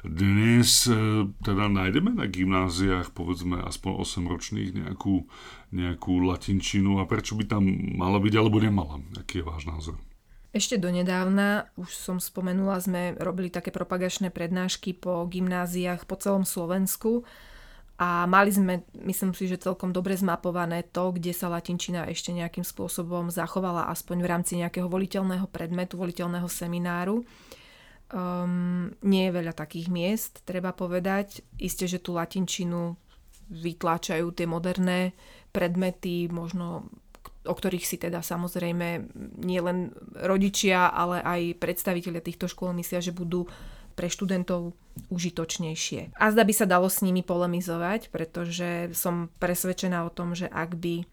Dnes 0.02 0.90
e, 0.90 1.26
teda 1.46 1.70
nájdeme 1.70 2.10
na 2.14 2.26
gymnáziách 2.26 3.14
povedzme 3.14 3.62
aspoň 3.62 3.92
8 4.02 4.30
ročných 4.30 4.70
nejakú, 4.74 5.26
nejakú 5.70 6.12
latinčinu 6.26 6.98
a 6.98 7.06
prečo 7.06 7.38
by 7.38 7.46
tam 7.46 7.62
mala 7.94 8.18
byť 8.18 8.34
alebo 8.34 8.58
nemala? 8.58 8.98
Aký 9.14 9.42
je 9.42 9.46
váš 9.46 9.66
názor? 9.66 9.94
Ešte 10.52 10.76
donedávna, 10.76 11.70
už 11.78 11.88
som 11.94 12.18
spomenula, 12.18 12.82
sme 12.82 13.14
robili 13.16 13.48
také 13.48 13.70
propagačné 13.70 14.34
prednášky 14.34 14.92
po 14.92 15.24
gymnáziách 15.24 16.04
po 16.04 16.18
celom 16.18 16.42
Slovensku 16.44 17.24
a 18.02 18.26
mali 18.26 18.50
sme, 18.50 18.82
myslím 19.06 19.30
si, 19.30 19.46
že 19.46 19.62
celkom 19.62 19.94
dobre 19.94 20.18
zmapované 20.18 20.82
to, 20.90 21.14
kde 21.14 21.30
sa 21.30 21.46
latinčina 21.46 22.10
ešte 22.10 22.34
nejakým 22.34 22.66
spôsobom 22.66 23.30
zachovala, 23.30 23.86
aspoň 23.94 24.26
v 24.26 24.30
rámci 24.30 24.52
nejakého 24.58 24.90
voliteľného 24.90 25.46
predmetu, 25.46 25.94
voliteľného 25.94 26.50
semináru. 26.50 27.22
Um, 28.10 28.90
nie 29.06 29.30
je 29.30 29.36
veľa 29.38 29.54
takých 29.54 29.86
miest, 29.86 30.42
treba 30.42 30.74
povedať. 30.74 31.46
Isté, 31.62 31.86
že 31.86 32.02
tú 32.02 32.18
latinčinu 32.18 32.98
vytláčajú 33.54 34.34
tie 34.34 34.50
moderné 34.50 35.14
predmety, 35.54 36.26
možno 36.26 36.90
o 37.46 37.54
ktorých 37.54 37.86
si 37.86 38.02
teda 38.02 38.18
samozrejme 38.18 39.14
nielen 39.46 39.94
rodičia, 40.26 40.90
ale 40.90 41.22
aj 41.22 41.62
predstavitelia 41.62 42.18
týchto 42.18 42.50
škôl 42.50 42.74
myslia, 42.74 42.98
že 42.98 43.14
budú 43.14 43.46
pre 43.92 44.08
študentov 44.08 44.76
užitočnejšie. 45.08 46.16
A 46.16 46.24
zda 46.28 46.42
by 46.44 46.52
sa 46.52 46.66
dalo 46.68 46.88
s 46.88 47.00
nimi 47.00 47.24
polemizovať, 47.24 48.12
pretože 48.12 48.92
som 48.92 49.32
presvedčená 49.40 50.04
o 50.04 50.12
tom, 50.12 50.36
že 50.36 50.48
ak 50.48 50.76
by 50.76 51.04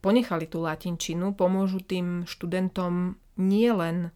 ponechali 0.00 0.48
tú 0.48 0.64
latinčinu, 0.64 1.36
pomôžu 1.36 1.84
tým 1.84 2.24
študentom 2.24 3.20
nielen 3.36 4.12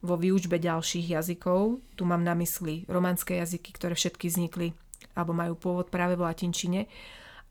vo 0.00 0.16
výučbe 0.16 0.56
ďalších 0.56 1.12
jazykov, 1.12 1.80
tu 1.96 2.02
mám 2.08 2.24
na 2.24 2.32
mysli 2.36 2.88
románske 2.88 3.36
jazyky, 3.36 3.72
ktoré 3.76 3.96
všetky 3.96 4.28
vznikli 4.28 4.72
alebo 5.16 5.32
majú 5.32 5.56
pôvod 5.56 5.88
práve 5.88 6.16
v 6.16 6.24
latinčine, 6.28 6.80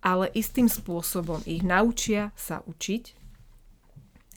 ale 0.05 0.29
istým 0.37 0.69
spôsobom 0.69 1.41
ich 1.49 1.65
naučia 1.65 2.29
sa 2.37 2.61
učiť, 2.61 3.03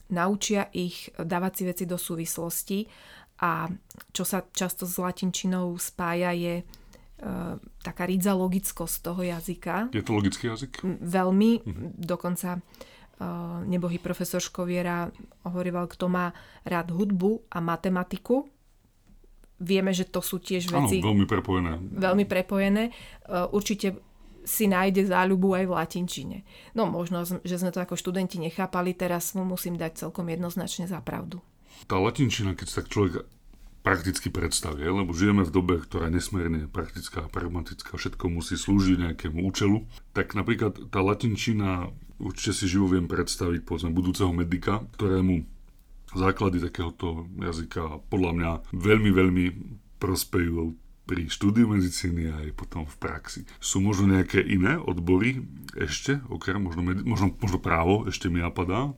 naučia 0.09 0.73
ich 0.73 1.13
dávať 1.13 1.53
si 1.53 1.63
veci 1.69 1.85
do 1.85 2.01
súvislosti 2.01 2.89
a 3.39 3.71
čo 4.11 4.27
sa 4.27 4.43
často 4.51 4.83
s 4.83 4.99
latinčinou 4.99 5.79
spája 5.79 6.35
je 6.35 6.55
uh, 6.63 7.55
taká 7.87 8.03
rídza 8.07 8.35
logickosť 8.35 8.97
toho 8.99 9.23
jazyka. 9.23 9.75
Je 9.95 10.03
to 10.03 10.13
logický 10.15 10.51
jazyk? 10.51 10.83
Veľmi, 11.03 11.63
mhm. 11.63 11.87
dokonca 12.03 12.59
uh, 12.59 13.63
nebohý 13.63 14.03
profesor 14.03 14.43
Škoviera 14.43 15.07
hovoril, 15.47 15.79
kto 15.87 16.07
má 16.11 16.35
rád 16.67 16.91
hudbu 16.91 17.47
a 17.55 17.63
matematiku, 17.63 18.51
vieme, 19.63 19.95
že 19.95 20.07
to 20.07 20.19
sú 20.19 20.43
tiež 20.43 20.71
veci... 20.71 20.99
Áno, 20.99 21.15
veľmi 21.15 21.27
prepojené. 21.27 21.73
Veľmi 21.79 22.25
prepojené. 22.27 22.91
Uh, 23.27 23.47
určite 23.55 24.03
si 24.49 24.65
nájde 24.65 25.05
záľubu 25.07 25.61
aj 25.61 25.65
v 25.69 25.73
latinčine. 25.77 26.39
No 26.73 26.89
možno, 26.89 27.23
že 27.23 27.61
sme 27.61 27.71
to 27.71 27.85
ako 27.85 28.01
študenti 28.01 28.41
nechápali, 28.41 28.97
teraz 28.97 29.37
mu 29.37 29.45
musím 29.45 29.77
dať 29.77 30.09
celkom 30.09 30.25
jednoznačne 30.27 30.89
za 30.89 30.99
pravdu 31.05 31.39
tá 31.87 32.01
latinčina, 32.01 32.59
keď 32.59 32.67
sa 32.67 32.83
tak 32.83 32.91
človek 32.91 33.29
prakticky 33.87 34.29
predstavie, 34.29 34.85
lebo 34.85 35.17
žijeme 35.17 35.47
v 35.47 35.55
dobe, 35.55 35.75
ktorá 35.81 36.11
je 36.11 36.21
nesmierne 36.21 36.69
praktická, 36.69 37.31
pragmatická, 37.31 37.97
všetko 37.97 38.29
musí 38.29 38.59
slúžiť 38.59 39.01
nejakému 39.01 39.41
účelu, 39.49 39.87
tak 40.13 40.37
napríklad 40.37 40.91
tá 40.93 41.01
latinčina, 41.01 41.89
určite 42.21 42.53
si 42.53 42.65
živo 42.69 42.91
viem 42.91 43.09
predstaviť, 43.09 43.65
povedzme, 43.65 43.95
budúceho 43.95 44.35
medika, 44.35 44.85
ktorému 44.99 45.47
základy 46.13 46.61
takéhoto 46.61 47.29
jazyka 47.37 48.05
podľa 48.09 48.33
mňa 48.37 48.51
veľmi, 48.77 49.11
veľmi 49.13 49.45
prospejú 50.01 50.77
pri 51.09 51.33
štúdiu 51.33 51.65
medicíny 51.73 52.29
aj 52.29 52.53
potom 52.53 52.85
v 52.85 52.97
praxi. 53.01 53.49
Sú 53.57 53.81
možno 53.81 54.13
nejaké 54.13 54.45
iné 54.45 54.77
odbory 54.77 55.41
ešte, 55.73 56.21
okrem 56.29 56.61
možno, 56.61 56.85
možno, 56.85 57.33
možno 57.41 57.57
právo 57.57 58.05
ešte 58.05 58.29
mi 58.29 58.45
napadá, 58.45 58.93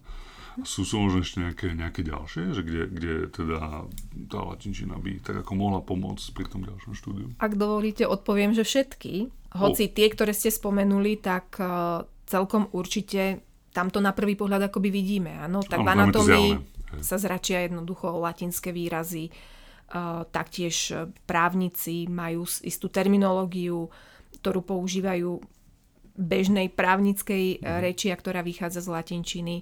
sú, 0.66 0.83
sú 0.83 0.97
možno 1.00 1.23
ešte 1.23 1.38
nejaké, 1.40 1.66
nejaké 1.73 2.02
ďalšie, 2.02 2.54
že 2.54 2.62
kde, 2.62 2.83
kde 2.90 3.14
teda 3.30 3.87
tá 4.26 4.38
latinčina 4.42 4.99
by 4.99 5.23
tak 5.23 5.47
ako 5.47 5.52
mohla 5.57 5.80
pomôcť 5.80 6.26
pri 6.35 6.47
tom 6.50 6.66
ďalšom 6.66 6.92
štúdiu? 6.95 7.26
Ak 7.38 7.54
dovolíte, 7.54 8.04
odpoviem, 8.04 8.52
že 8.52 8.66
všetky. 8.66 9.30
Hoci 9.57 9.85
oh. 9.87 9.92
tie, 9.92 10.07
ktoré 10.11 10.30
ste 10.35 10.50
spomenuli, 10.50 11.19
tak 11.19 11.59
uh, 11.59 12.07
celkom 12.26 12.71
určite 12.75 13.42
tamto 13.71 14.02
na 14.02 14.14
prvý 14.14 14.35
pohľad 14.35 14.71
akoby 14.71 14.90
vidíme. 14.90 15.38
Áno, 15.38 15.62
tak 15.62 15.83
ano, 15.83 15.87
v 15.87 15.90
anatómii 15.95 16.50
sa 17.02 17.19
zračia 17.19 17.66
jednoducho 17.66 18.19
latinské 18.19 18.75
výrazy. 18.75 19.30
Uh, 19.90 20.23
taktiež 20.30 20.95
právnici 21.26 22.07
majú 22.07 22.47
istú 22.47 22.87
terminológiu, 22.87 23.90
ktorú 24.38 24.62
používajú 24.62 25.42
bežnej 26.21 26.69
právnickej 26.71 27.64
mm. 27.64 27.80
reči 27.80 28.12
a 28.12 28.16
ktorá 28.19 28.45
vychádza 28.45 28.85
z 28.85 28.92
latinčiny 28.92 29.57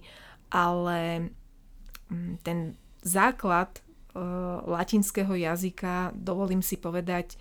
ale 0.48 1.30
mm, 2.08 2.42
ten 2.42 2.76
základ 3.04 3.80
uh, 4.14 4.64
latinského 4.64 5.32
jazyka, 5.34 6.12
dovolím 6.16 6.64
si 6.64 6.76
povedať, 6.76 7.36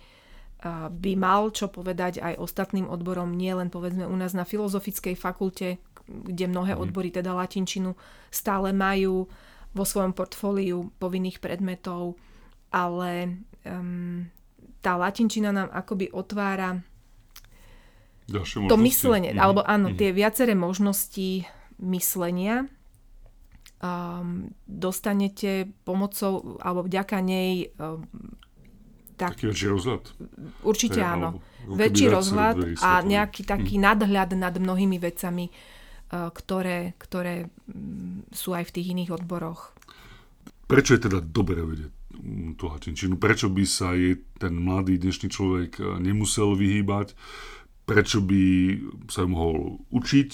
uh, 0.64 0.92
by 0.92 1.12
mal 1.16 1.50
čo 1.50 1.68
povedať 1.68 2.20
aj 2.22 2.38
ostatným 2.38 2.86
odborom, 2.86 3.34
nie 3.34 3.52
len 3.52 3.72
povedzme 3.72 4.06
u 4.06 4.16
nás 4.16 4.32
na 4.36 4.44
filozofickej 4.44 5.16
fakulte, 5.18 5.80
kde 6.08 6.44
mnohé 6.48 6.76
mm. 6.76 6.80
odbory 6.80 7.08
teda 7.12 7.36
latinčinu 7.36 7.96
stále 8.32 8.72
majú 8.72 9.28
vo 9.76 9.84
svojom 9.84 10.16
portfóliu 10.16 10.88
povinných 10.96 11.44
predmetov, 11.44 12.16
ale 12.72 13.44
um, 13.68 14.24
tá 14.80 14.96
latinčina 14.96 15.52
nám 15.52 15.68
akoby 15.68 16.08
otvára 16.12 16.80
to 18.68 18.76
myslenie, 18.84 19.32
mm. 19.32 19.40
alebo 19.40 19.64
áno, 19.64 19.92
mm. 19.92 19.96
tie 19.96 20.12
viaceré 20.12 20.52
možnosti 20.52 21.48
myslenia 21.80 22.68
um, 23.82 24.50
dostanete 24.66 25.70
pomocou 25.86 26.58
alebo 26.62 26.86
vďaka 26.86 27.16
nej 27.22 27.70
um, 27.78 28.02
tak, 29.18 29.34
taký 29.34 29.50
väčší 29.50 29.66
rozhľad. 29.74 30.02
Určite 30.62 31.00
Hej, 31.02 31.10
áno. 31.18 31.28
Väčší 31.68 32.06
rozhľad 32.08 32.80
a 32.80 33.02
nejaký 33.02 33.42
taký 33.44 33.76
hm. 33.76 33.82
nadhľad 33.82 34.30
nad 34.38 34.54
mnohými 34.54 34.96
vecami, 35.02 35.50
uh, 35.50 36.30
ktoré, 36.30 36.94
ktoré 36.96 37.50
um, 37.70 38.22
sú 38.30 38.54
aj 38.54 38.70
v 38.70 38.74
tých 38.74 38.86
iných 38.94 39.10
odboroch. 39.18 39.74
Prečo 40.68 40.94
je 40.94 41.04
teda 41.08 41.18
dobre 41.24 41.64
vedieť 41.64 41.92
tú 42.58 42.64
latinčinu? 42.68 43.14
Prečo 43.16 43.48
by 43.48 43.64
sa 43.64 43.94
jej 43.94 44.20
ten 44.42 44.52
mladý 44.58 44.98
dnešný 44.98 45.28
človek 45.30 45.70
uh, 45.80 45.98
nemusel 45.98 46.54
vyhýbať? 46.54 47.14
Prečo 47.88 48.20
by 48.20 48.42
sa 49.08 49.24
mohol 49.24 49.80
učiť? 49.88 50.30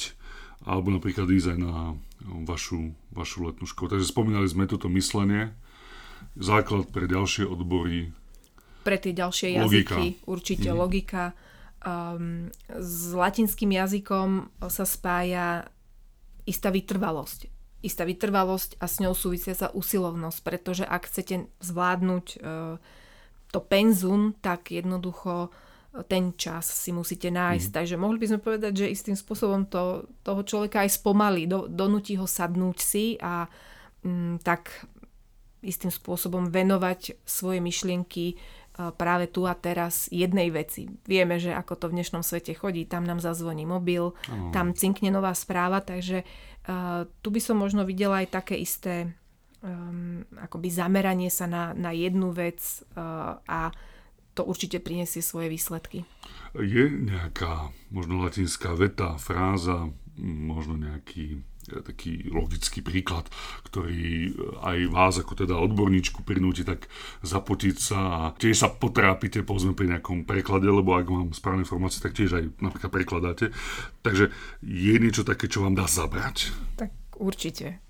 Alebo 0.65 0.91
napríklad 0.91 1.29
ísť 1.29 1.55
aj 1.55 1.59
na 1.61 1.93
vašu, 2.25 2.97
vašu 3.15 3.47
letnú 3.47 3.65
školu. 3.65 3.97
Takže 3.97 4.11
spomínali 4.11 4.51
sme 4.51 4.67
toto 4.67 4.91
myslenie, 4.91 5.55
základ 6.35 6.91
pre 6.91 7.07
ďalšie 7.07 7.47
odbory. 7.47 8.11
Pre 8.85 8.97
tie 9.01 9.15
ďalšie 9.17 9.57
logika. 9.57 9.97
jazyky, 9.97 10.07
určite 10.29 10.71
mm. 10.71 10.77
logika. 10.77 11.25
Um, 11.85 12.51
s 12.69 13.13
latinským 13.13 13.73
jazykom 13.73 14.51
sa 14.69 14.85
spája 14.85 15.69
istá 16.45 16.69
vytrvalosť. 16.69 17.49
Istá 17.85 18.09
vytrvalosť 18.09 18.81
a 18.81 18.89
s 18.89 19.01
ňou 19.01 19.13
súvisia 19.13 19.53
sa 19.53 19.69
usilovnosť, 19.73 20.39
pretože 20.41 20.85
ak 20.85 21.09
chcete 21.09 21.49
zvládnuť 21.61 22.27
uh, 22.41 22.81
to 23.53 23.61
penzum, 23.63 24.35
tak 24.43 24.73
jednoducho 24.73 25.55
ten 26.11 26.35
čas 26.35 26.67
si 26.67 26.91
musíte 26.91 27.31
nájsť. 27.31 27.69
Mm. 27.71 27.75
Takže 27.75 27.95
mohli 27.95 28.19
by 28.19 28.27
sme 28.35 28.41
povedať, 28.43 28.73
že 28.83 28.95
istým 28.95 29.15
spôsobom 29.15 29.71
to, 29.71 30.11
toho 30.27 30.43
človeka 30.43 30.83
aj 30.83 30.99
spomalí, 30.99 31.47
do, 31.47 31.71
donúti 31.71 32.19
ho 32.19 32.27
sadnúť 32.27 32.79
si 32.83 33.15
a 33.23 33.47
mm, 34.03 34.43
tak 34.43 34.91
istým 35.63 35.95
spôsobom 35.95 36.51
venovať 36.51 37.25
svoje 37.25 37.63
myšlienky 37.63 38.37
práve 38.75 39.31
tu 39.31 39.47
a 39.47 39.55
teraz 39.55 40.11
jednej 40.11 40.51
veci. 40.51 40.91
Vieme, 41.07 41.39
že 41.39 41.55
ako 41.55 41.79
to 41.79 41.87
v 41.89 42.03
dnešnom 42.03 42.27
svete 42.27 42.59
chodí, 42.59 42.91
tam 42.91 43.07
nám 43.07 43.23
zazvoní 43.23 43.63
mobil, 43.63 44.11
mm. 44.27 44.51
tam 44.51 44.75
cinkne 44.75 45.15
nová 45.15 45.31
správa, 45.31 45.79
takže 45.79 46.27
uh, 46.27 47.07
tu 47.23 47.31
by 47.31 47.39
som 47.39 47.55
možno 47.55 47.87
videla 47.87 48.19
aj 48.19 48.35
také 48.35 48.59
isté 48.59 49.15
um, 49.63 50.27
akoby 50.43 50.75
zameranie 50.75 51.31
sa 51.31 51.47
na, 51.47 51.71
na 51.71 51.95
jednu 51.95 52.35
vec 52.35 52.59
uh, 52.99 53.39
a 53.47 53.71
to 54.35 54.43
určite 54.43 54.83
prinesie 54.83 55.23
svoje 55.23 55.49
výsledky. 55.49 56.03
Je 56.55 56.87
nejaká 56.91 57.71
možno 57.91 58.23
latinská 58.23 58.75
veta, 58.75 59.19
fráza, 59.19 59.91
možno 60.23 60.79
nejaký 60.79 61.43
e, 61.71 61.83
taký 61.83 62.31
logický 62.31 62.83
príklad, 62.83 63.27
ktorý 63.67 64.31
e, 64.31 64.33
aj 64.63 64.79
vás 64.91 65.15
ako 65.19 65.35
teda 65.35 65.59
odborníčku 65.59 66.23
prinúti 66.23 66.63
tak 66.63 66.87
zapotiť 67.27 67.77
sa 67.79 67.99
a 67.99 68.21
tiež 68.39 68.55
sa 68.55 68.69
potrápite 68.71 69.43
povedzme 69.43 69.75
pri 69.75 69.99
nejakom 69.99 70.23
preklade, 70.23 70.71
lebo 70.71 70.95
ak 70.95 71.07
mám 71.11 71.35
správne 71.35 71.67
informácie, 71.67 71.99
tak 72.03 72.15
tiež 72.15 72.39
aj 72.39 72.45
napríklad 72.63 72.91
prekladáte. 72.91 73.51
Takže 74.07 74.31
je 74.63 74.95
niečo 74.99 75.27
také, 75.27 75.51
čo 75.51 75.67
vám 75.67 75.75
dá 75.75 75.91
zabrať? 75.91 76.55
Tak 76.79 76.91
určite. 77.19 77.83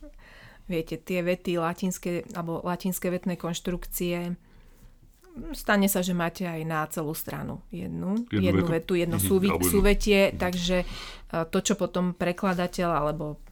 Viete, 0.65 0.97
tie 0.97 1.21
vety 1.21 1.61
latinské, 1.61 2.25
alebo 2.33 2.65
latinské 2.65 3.13
vetné 3.13 3.37
konštrukcie 3.37 4.41
stane 5.53 5.91
sa, 5.91 6.01
že 6.01 6.15
máte 6.15 6.47
aj 6.47 6.61
na 6.63 6.87
celú 6.87 7.11
stranu 7.13 7.59
jednu, 7.75 8.23
jednu, 8.31 8.45
jednu 8.45 8.65
vetu, 8.71 8.95
jedno 8.95 9.19
mm-hmm. 9.19 9.31
súvi, 9.31 9.49
súvetie, 9.67 10.21
mm-hmm. 10.31 10.39
takže 10.39 10.77
e, 10.83 10.87
to, 11.51 11.59
čo 11.59 11.75
potom 11.75 12.15
prekladateľ 12.15 12.91
alebo 12.91 13.43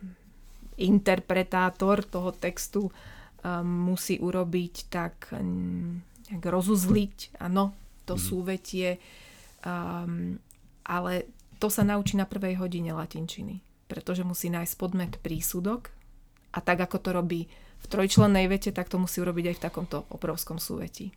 interpretátor 0.79 2.07
toho 2.09 2.33
textu 2.33 2.89
um, 2.89 3.93
musí 3.93 4.19
urobiť, 4.19 4.75
tak 4.89 5.31
um, 5.37 6.01
rozuzliť, 6.33 7.39
áno, 7.45 7.77
to 8.09 8.17
mm-hmm. 8.17 8.27
súvetie, 8.27 8.89
um, 9.63 10.41
ale 10.83 11.29
to 11.61 11.69
sa 11.71 11.87
naučí 11.87 12.19
na 12.19 12.27
prvej 12.27 12.59
hodine 12.59 12.91
latinčiny, 12.97 13.63
pretože 13.87 14.27
musí 14.27 14.51
nájsť 14.51 14.75
podmet 14.75 15.13
prísudok 15.21 15.93
a 16.57 16.59
tak 16.59 16.83
ako 16.83 16.97
to 16.99 17.11
robí 17.15 17.41
v 17.83 17.87
trojčlennej 17.87 18.47
vete, 18.47 18.71
tak 18.71 18.89
to 18.89 18.99
musí 18.99 19.19
urobiť 19.19 19.53
aj 19.53 19.57
v 19.59 19.65
takomto 19.71 19.97
obrovskom 20.15 20.57
súvetí. 20.63 21.11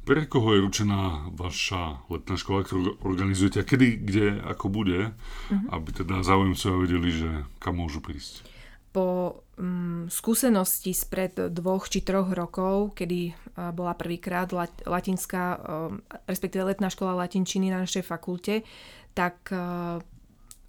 Pre 0.00 0.26
koho 0.26 0.56
je 0.56 0.64
ručená 0.64 1.28
vaša 1.36 2.02
letná 2.08 2.34
škola, 2.40 2.64
ktorú 2.64 3.04
organizujete 3.04 3.60
a 3.60 3.68
kedy, 3.68 3.88
kde, 4.00 4.26
ako 4.42 4.72
bude, 4.72 5.12
uh-huh. 5.12 5.68
aby 5.76 5.88
teda 5.92 6.24
záujemcovia 6.24 6.82
vedeli, 6.82 7.10
že 7.12 7.30
kam 7.60 7.78
môžu 7.78 8.00
prísť? 8.00 8.48
Po 8.90 9.38
um, 9.54 10.10
skúsenosti 10.10 10.90
spred 10.90 11.54
dvoch 11.54 11.86
či 11.86 12.02
troch 12.02 12.26
rokov, 12.34 12.98
kedy 12.98 13.30
uh, 13.30 13.70
bola 13.70 13.94
prvýkrát 13.94 14.50
lat, 14.50 14.72
latinská, 14.82 15.44
um, 15.62 16.02
respektíve 16.26 16.66
letná 16.66 16.90
škola 16.90 17.14
latinčiny 17.14 17.70
na 17.70 17.86
našej 17.86 18.02
fakulte, 18.02 18.66
tak 19.14 19.38
uh, 19.54 20.02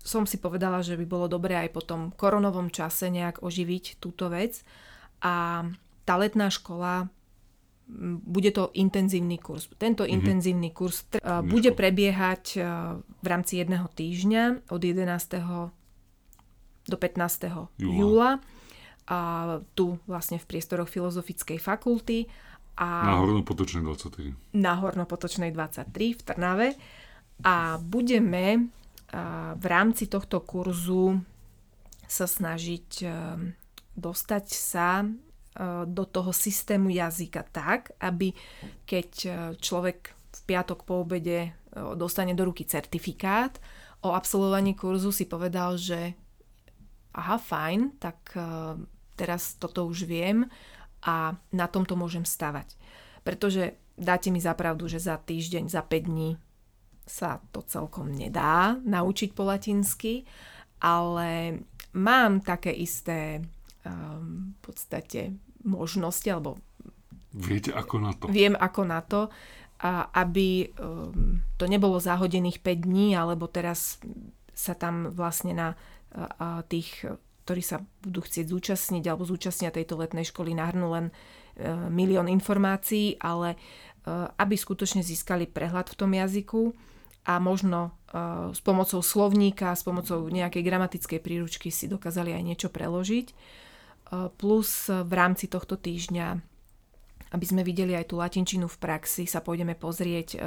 som 0.02 0.26
si 0.26 0.38
povedala, 0.38 0.82
že 0.86 0.98
by 0.98 1.06
bolo 1.06 1.26
dobré 1.30 1.56
aj 1.65 1.70
po 1.74 1.82
tom 1.82 2.13
koronovom 2.13 2.70
čase 2.74 3.10
nejak 3.10 3.41
oživiť 3.41 4.02
túto 4.02 4.30
vec. 4.30 4.62
A 5.22 5.65
tá 6.06 6.13
letná 6.17 6.50
škola 6.50 7.10
bude 8.23 8.51
to 8.56 8.71
intenzívny 8.73 9.38
kurz. 9.38 9.67
Tento 9.75 10.04
mm-hmm. 10.04 10.15
intenzívny 10.15 10.69
kurz 10.71 11.04
uh, 11.19 11.43
bude 11.43 11.75
prebiehať 11.75 12.43
uh, 12.58 12.63
v 13.04 13.27
rámci 13.27 13.60
jedného 13.60 13.88
týždňa 13.91 14.71
od 14.71 14.82
11. 14.82 15.08
do 16.88 16.97
15. 16.97 17.51
júla. 17.77 17.95
júla 17.99 18.32
a 19.12 19.19
tu 19.75 19.99
vlastne 20.08 20.39
v 20.39 20.47
priestoroch 20.47 20.88
Filozofickej 20.88 21.60
fakulty. 21.60 22.32
A 22.80 23.12
na 23.12 23.19
Hornopotočnej 23.19 23.84
23. 23.84 24.56
Na 24.56 24.80
Hornopotočnej 24.80 25.51
23 25.51 26.15
v 26.15 26.21
Trnave. 26.23 26.67
A 27.43 27.75
budeme 27.82 28.71
uh, 29.12 29.51
v 29.60 29.65
rámci 29.67 30.08
tohto 30.08 30.39
kurzu 30.47 31.19
sa 32.08 32.23
snažiť 32.23 32.89
uh, 33.04 33.36
dostať 33.99 34.45
sa 34.47 35.04
E, 35.04 35.31
do 35.85 36.03
toho 36.07 36.31
systému 36.31 36.87
jazyka 36.89 37.43
tak, 37.51 37.91
aby 37.99 38.31
keď 38.87 39.09
e, 39.25 39.29
človek 39.59 40.15
v 40.31 40.39
piatok 40.47 40.87
po 40.87 41.03
obede 41.03 41.39
e, 41.43 41.49
dostane 41.99 42.31
do 42.31 42.47
ruky 42.47 42.63
certifikát 42.63 43.59
o 44.01 44.15
absolvovaní 44.15 44.73
kurzu, 44.73 45.11
si 45.11 45.27
povedal, 45.27 45.75
že 45.75 46.15
aha, 47.11 47.35
fajn, 47.35 47.99
tak 47.99 48.33
teraz 49.19 49.59
toto 49.59 49.83
už 49.85 50.07
viem 50.07 50.47
a 51.03 51.35
na 51.51 51.67
tomto 51.67 51.93
môžem 51.93 52.23
stavať. 52.23 52.73
Pretože 53.21 53.77
dáte 53.99 54.33
mi 54.33 54.41
zapravdu, 54.41 54.87
že 54.87 54.97
za 54.97 55.19
týždeň, 55.21 55.69
za 55.69 55.83
5 55.85 56.09
dní 56.09 56.39
sa 57.05 57.43
to 57.51 57.61
celkom 57.65 58.09
nedá 58.09 58.79
naučiť 58.81 59.35
po 59.35 59.45
latinsky, 59.45 60.25
ale 60.81 61.61
mám 61.93 62.41
také 62.41 62.73
isté 62.73 63.45
um, 63.86 64.54
v 64.56 64.60
podstate 64.62 65.36
možnosti, 65.63 66.28
alebo 66.28 66.58
Viete 67.32 67.72
ako 67.72 67.96
na 68.04 68.12
to? 68.12 68.28
Viem 68.28 68.60
ako 68.60 68.82
na 68.84 69.00
to, 69.00 69.32
a 69.82 70.12
aby 70.13 70.67
um, 70.78 71.41
to 71.56 71.65
nebolo 71.65 71.98
zahodených 71.98 72.60
5 72.60 72.86
dní, 72.86 73.15
alebo 73.15 73.48
teraz 73.48 73.98
sa 74.52 74.76
tam 74.76 75.10
vlastne 75.10 75.56
na 75.56 75.70
a 76.12 76.60
tých, 76.67 77.08
ktorí 77.48 77.63
sa 77.63 77.80
budú 78.04 78.20
chcieť 78.20 78.52
zúčastniť 78.52 79.04
alebo 79.08 79.24
zúčastnia 79.24 79.72
tejto 79.72 79.96
letnej 79.96 80.28
školy 80.28 80.52
nahrnú 80.52 80.91
len 80.91 81.06
uh, 81.08 81.88
milión 81.88 82.28
informácií, 82.28 83.15
ale 83.15 83.56
uh, 83.56 84.28
aby 84.36 84.60
skutočne 84.60 85.08
získali 85.08 85.48
prehľad 85.48 85.88
v 85.88 85.96
tom 85.96 86.12
jazyku 86.12 86.76
a 87.32 87.39
možno 87.39 87.96
uh, 88.12 88.52
s 88.52 88.60
pomocou 88.60 89.00
slovníka, 89.00 89.72
s 89.72 89.88
pomocou 89.88 90.28
nejakej 90.28 90.67
gramatickej 90.67 91.20
príručky 91.24 91.72
si 91.72 91.88
dokázali 91.88 92.36
aj 92.36 92.44
niečo 92.44 92.67
preložiť 92.67 93.32
plus 94.12 94.91
v 94.91 95.12
rámci 95.15 95.47
tohto 95.47 95.80
týždňa, 95.80 96.28
aby 97.32 97.45
sme 97.47 97.63
videli 97.63 97.95
aj 97.95 98.12
tú 98.12 98.19
latinčinu 98.19 98.67
v 98.67 98.78
praxi, 98.78 99.24
sa 99.24 99.39
pôjdeme 99.39 99.80
pozrieť 99.80 100.28
e, 100.36 100.38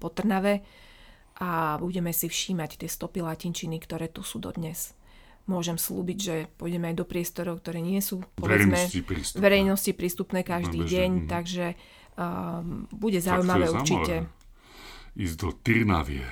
po 0.00 0.08
Trnave 0.08 0.64
a 1.36 1.76
budeme 1.76 2.16
si 2.16 2.32
všímať 2.32 2.80
tie 2.80 2.88
stopy 2.88 3.20
latinčiny, 3.20 3.76
ktoré 3.84 4.08
tu 4.08 4.24
sú 4.24 4.40
dodnes. 4.40 4.96
Môžem 5.44 5.76
slúbiť, 5.76 6.18
že 6.18 6.36
pôjdeme 6.56 6.88
aj 6.88 6.96
do 6.96 7.04
priestorov, 7.04 7.60
ktoré 7.60 7.84
nie 7.84 8.00
sú 8.00 8.24
povedzme, 8.40 8.72
verejnosti, 8.72 9.00
prístupné. 9.04 9.42
verejnosti 9.44 9.92
prístupné 9.92 10.40
každý 10.40 10.80
Bežne. 10.80 10.92
deň, 10.96 11.10
mm. 11.12 11.26
takže 11.28 11.66
um, 12.16 12.88
bude 12.88 13.20
zaujímavé 13.20 13.68
určite. 13.68 14.24
Ísť 15.12 15.36
do 15.36 15.52
Tyrnavie 15.52 16.24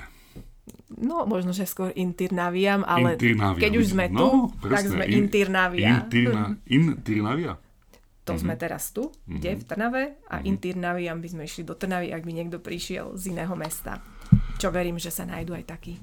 No, 0.95 1.27
možno, 1.27 1.51
že 1.51 1.67
skôr 1.67 1.91
Intirnaviam, 1.91 2.87
ale 2.87 3.19
Intirnavia. 3.19 3.59
keď 3.59 3.73
už 3.75 3.85
sme 3.91 4.05
no, 4.07 4.19
tu, 4.19 4.27
presne, 4.63 4.71
tak 4.71 4.83
sme 4.95 5.05
in, 5.11 5.15
Intirnavia. 5.27 5.89
Intirna, 5.99 6.43
Intirnavia? 6.63 7.53
To 8.23 8.31
mm-hmm. 8.31 8.39
sme 8.39 8.53
teraz 8.55 8.95
tu, 8.95 9.11
mm-hmm. 9.11 9.35
kde 9.35 9.49
v 9.59 9.63
Trnave 9.67 10.03
a 10.31 10.39
mm-hmm. 10.39 10.47
Intirnaviam 10.47 11.19
by 11.19 11.27
sme 11.27 11.43
išli 11.43 11.67
do 11.67 11.75
Trnavy, 11.75 12.15
ak 12.15 12.23
by 12.23 12.31
niekto 12.31 12.63
prišiel 12.63 13.19
z 13.19 13.35
iného 13.35 13.51
mesta. 13.59 13.99
Čo 14.55 14.71
verím, 14.71 14.95
že 14.95 15.11
sa 15.11 15.27
nájdú 15.27 15.51
aj 15.51 15.65
takí. 15.67 15.99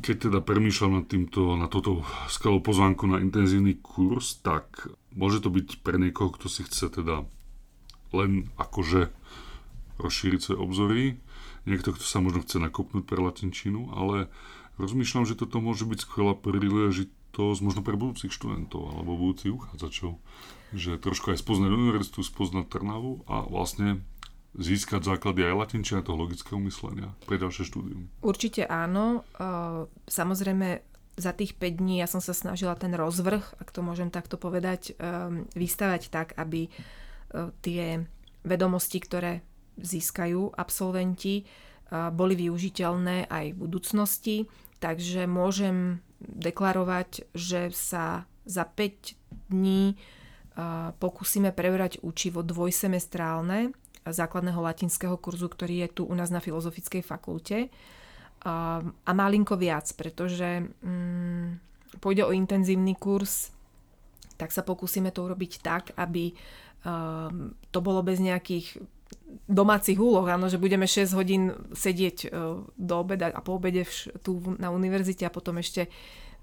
Keď 0.00 0.30
teda 0.30 0.38
premýšľam 0.40 1.02
nad 1.02 1.06
týmto, 1.10 1.58
na 1.58 1.66
toto 1.66 2.06
skvelú 2.30 2.62
pozvánku 2.62 3.10
na 3.10 3.18
intenzívny 3.18 3.82
kurz, 3.82 4.38
tak 4.38 4.86
môže 5.12 5.42
to 5.42 5.50
byť 5.50 5.82
pre 5.82 5.98
niekoho, 5.98 6.30
kto 6.30 6.46
si 6.46 6.62
chce 6.62 7.02
teda 7.02 7.26
len 8.14 8.46
akože 8.54 9.10
rozšíriť 9.98 10.40
svoje 10.40 10.58
obzory, 10.62 11.02
niekto, 11.68 11.92
kto 11.96 12.04
sa 12.04 12.22
možno 12.22 12.44
chce 12.44 12.60
nakopnúť 12.62 13.04
pre 13.04 13.20
latinčinu, 13.20 13.92
ale 13.92 14.32
rozmýšľam, 14.80 15.28
že 15.28 15.36
toto 15.36 15.60
môže 15.60 15.84
byť 15.84 15.98
skvelá 16.04 16.32
príležitosť 16.38 17.58
možno 17.60 17.80
pre 17.84 18.00
budúcich 18.00 18.32
študentov 18.32 18.96
alebo 18.96 19.20
budúcich 19.20 19.52
uchádzačov, 19.52 20.16
že 20.72 20.96
trošku 20.96 21.34
aj 21.34 21.42
spoznať 21.42 21.70
univerzitu, 21.70 22.22
spoznať 22.24 22.66
Trnavu 22.70 23.26
a 23.28 23.44
vlastne 23.44 24.02
získať 24.50 25.06
základy 25.06 25.46
aj 25.46 25.54
latinčina 25.62 26.02
toho 26.02 26.26
logického 26.26 26.58
myslenia 26.66 27.14
pre 27.22 27.38
ďalšie 27.38 27.62
štúdium. 27.70 28.10
Určite 28.18 28.66
áno. 28.66 29.22
Samozrejme, 30.10 30.82
za 31.14 31.30
tých 31.36 31.54
5 31.54 31.78
dní 31.78 32.02
ja 32.02 32.10
som 32.10 32.18
sa 32.18 32.34
snažila 32.34 32.74
ten 32.74 32.90
rozvrh, 32.90 33.62
ak 33.62 33.68
to 33.70 33.86
môžem 33.86 34.10
takto 34.10 34.40
povedať, 34.42 34.98
vystavať 35.54 36.10
tak, 36.10 36.34
aby 36.34 36.66
tie 37.62 38.10
vedomosti, 38.42 38.98
ktoré 38.98 39.46
získajú 39.80 40.54
absolventi, 40.56 41.44
boli 41.90 42.38
využiteľné 42.38 43.26
aj 43.26 43.46
v 43.50 43.58
budúcnosti, 43.58 44.36
takže 44.78 45.26
môžem 45.26 45.98
deklarovať, 46.22 47.26
že 47.34 47.74
sa 47.74 48.28
za 48.46 48.64
5 48.64 49.50
dní 49.50 49.98
pokúsime 51.02 51.50
prebrať 51.50 51.98
učivo 52.04 52.44
dvojsemestrálne 52.46 53.74
základného 54.06 54.60
latinského 54.60 55.16
kurzu, 55.18 55.48
ktorý 55.50 55.86
je 55.86 55.88
tu 56.00 56.02
u 56.06 56.14
nás 56.14 56.30
na 56.32 56.40
Filozofickej 56.40 57.02
fakulte. 57.04 57.68
A 58.46 59.10
malinko 59.12 59.60
viac, 59.60 59.92
pretože 59.92 60.64
mm, 60.64 61.46
pôjde 62.00 62.24
o 62.24 62.32
intenzívny 62.32 62.96
kurz, 62.96 63.52
tak 64.40 64.56
sa 64.56 64.64
pokúsime 64.64 65.12
to 65.12 65.28
urobiť 65.28 65.52
tak, 65.60 65.92
aby 66.00 66.32
to 67.68 67.78
bolo 67.84 68.00
bez 68.00 68.16
nejakých 68.24 68.80
domácich 69.50 69.98
úloh, 69.98 70.22
áno, 70.30 70.46
že 70.46 70.62
budeme 70.62 70.86
6 70.86 71.10
hodín 71.18 71.50
sedieť 71.74 72.30
uh, 72.30 72.62
do 72.78 72.94
obeda 73.02 73.34
a 73.34 73.40
po 73.42 73.58
obede 73.58 73.82
vš- 73.82 74.22
tu 74.22 74.38
na 74.62 74.70
univerzite 74.70 75.26
a 75.26 75.34
potom 75.34 75.58
ešte 75.58 75.90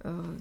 uh, 0.04 0.36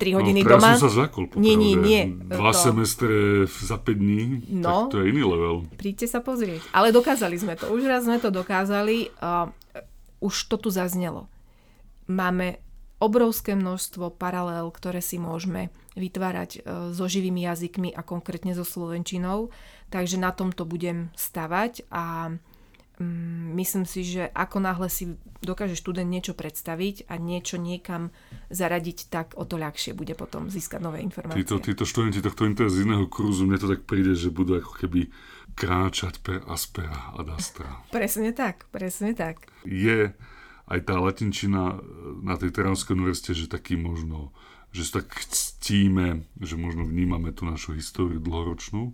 3 0.00 0.18
hodiny 0.18 0.40
no, 0.42 0.56
doma. 0.56 0.74
som 0.74 0.90
sa 0.90 1.06
zakol, 1.06 1.30
nie, 1.38 1.54
nie, 1.54 1.78
nie. 1.78 2.02
Dva 2.10 2.50
to... 2.50 2.58
semestre 2.58 3.44
za 3.46 3.76
5 3.78 3.94
dní, 3.94 4.20
no, 4.56 4.88
tak 4.88 4.96
to 4.96 4.96
je 5.04 5.06
iný 5.12 5.22
level. 5.22 5.68
Príďte 5.76 6.10
sa 6.10 6.24
pozrieť. 6.24 6.64
Ale 6.74 6.90
dokázali 6.90 7.36
sme 7.38 7.54
to. 7.54 7.70
Už 7.70 7.86
raz 7.86 8.08
sme 8.08 8.18
to 8.18 8.32
dokázali. 8.32 9.12
Uh, 9.20 9.52
už 10.24 10.48
to 10.48 10.56
tu 10.56 10.72
zaznelo. 10.72 11.28
Máme 12.08 12.63
obrovské 13.04 13.52
množstvo 13.52 14.16
paralel, 14.16 14.72
ktoré 14.72 15.04
si 15.04 15.20
môžeme 15.20 15.68
vytvárať 15.92 16.50
e, 16.56 16.60
so 16.96 17.04
živými 17.04 17.44
jazykmi 17.44 17.92
a 17.92 18.00
konkrétne 18.00 18.56
so 18.56 18.64
slovenčinou. 18.64 19.52
Takže 19.92 20.16
na 20.16 20.32
tomto 20.32 20.64
budem 20.64 21.12
stavať 21.12 21.84
a 21.92 22.32
mm, 22.96 23.52
myslím 23.60 23.84
si, 23.84 24.08
že 24.08 24.32
ako 24.32 24.56
náhle 24.64 24.88
si 24.88 25.20
dokáže 25.44 25.76
študent 25.76 26.08
niečo 26.08 26.32
predstaviť 26.32 27.06
a 27.12 27.20
niečo 27.20 27.60
niekam 27.60 28.08
zaradiť, 28.48 29.12
tak 29.12 29.36
o 29.36 29.44
to 29.44 29.60
ľahšie 29.60 29.92
bude 29.92 30.16
potom 30.16 30.48
získať 30.48 30.80
nové 30.80 31.04
informácie. 31.04 31.44
Títo, 31.44 31.60
títo 31.60 31.84
študenti 31.84 32.24
tohto 32.24 32.48
intenzívneho 32.48 33.04
kurzu, 33.12 33.44
mne 33.44 33.60
to 33.60 33.68
tak 33.68 33.84
príde, 33.84 34.16
že 34.16 34.32
budú 34.32 34.58
ako 34.58 34.72
keby 34.80 35.12
kráčať 35.54 36.24
per 36.24 36.42
aspera 36.48 37.12
ad 37.14 37.28
astra. 37.30 37.84
Presne 37.92 38.32
tak, 38.32 38.66
presne 38.72 39.12
tak. 39.12 39.46
Je 39.62 40.10
aj 40.68 40.80
tá 40.88 40.96
latinčina 40.96 41.80
na 42.24 42.34
tej 42.40 42.54
Trnavskej 42.54 42.96
univerzite, 42.96 43.36
že 43.36 43.52
taký 43.52 43.76
možno 43.76 44.32
že 44.74 44.82
sa 44.82 44.98
tak 44.98 45.14
ctíme, 45.30 46.26
že 46.42 46.58
možno 46.58 46.82
vnímame 46.82 47.30
tú 47.30 47.46
našu 47.46 47.78
históriu 47.78 48.18
dlhoročnú, 48.18 48.90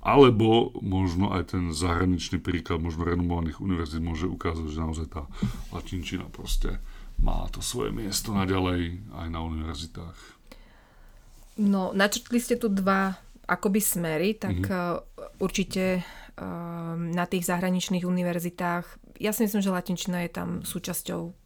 alebo 0.00 0.72
možno 0.80 1.36
aj 1.36 1.52
ten 1.52 1.76
zahraničný 1.76 2.40
príklad 2.40 2.80
možno 2.80 3.04
renomovaných 3.04 3.60
univerzít 3.60 4.00
môže 4.00 4.24
ukázať, 4.24 4.72
že 4.72 4.80
naozaj 4.80 5.06
tá 5.12 5.28
latinčina 5.76 6.24
proste 6.32 6.80
má 7.20 7.44
to 7.52 7.60
svoje 7.60 7.92
miesto 7.92 8.32
naďalej 8.32 9.04
aj 9.12 9.28
na 9.28 9.44
univerzitách. 9.44 10.18
No, 11.60 11.92
načrtli 11.92 12.40
ste 12.40 12.56
tu 12.56 12.72
dva 12.72 13.12
akoby 13.44 13.80
smery, 13.84 14.40
tak 14.40 14.56
mm-hmm. 14.56 15.36
určite 15.44 16.00
um, 16.00 17.12
na 17.12 17.28
tých 17.28 17.44
zahraničných 17.44 18.08
univerzitách, 18.08 19.09
ja 19.20 19.36
si 19.36 19.44
myslím, 19.44 19.60
že 19.60 19.70
latinčina 19.70 20.24
je 20.24 20.30
tam 20.32 20.48
súčasťou 20.64 21.36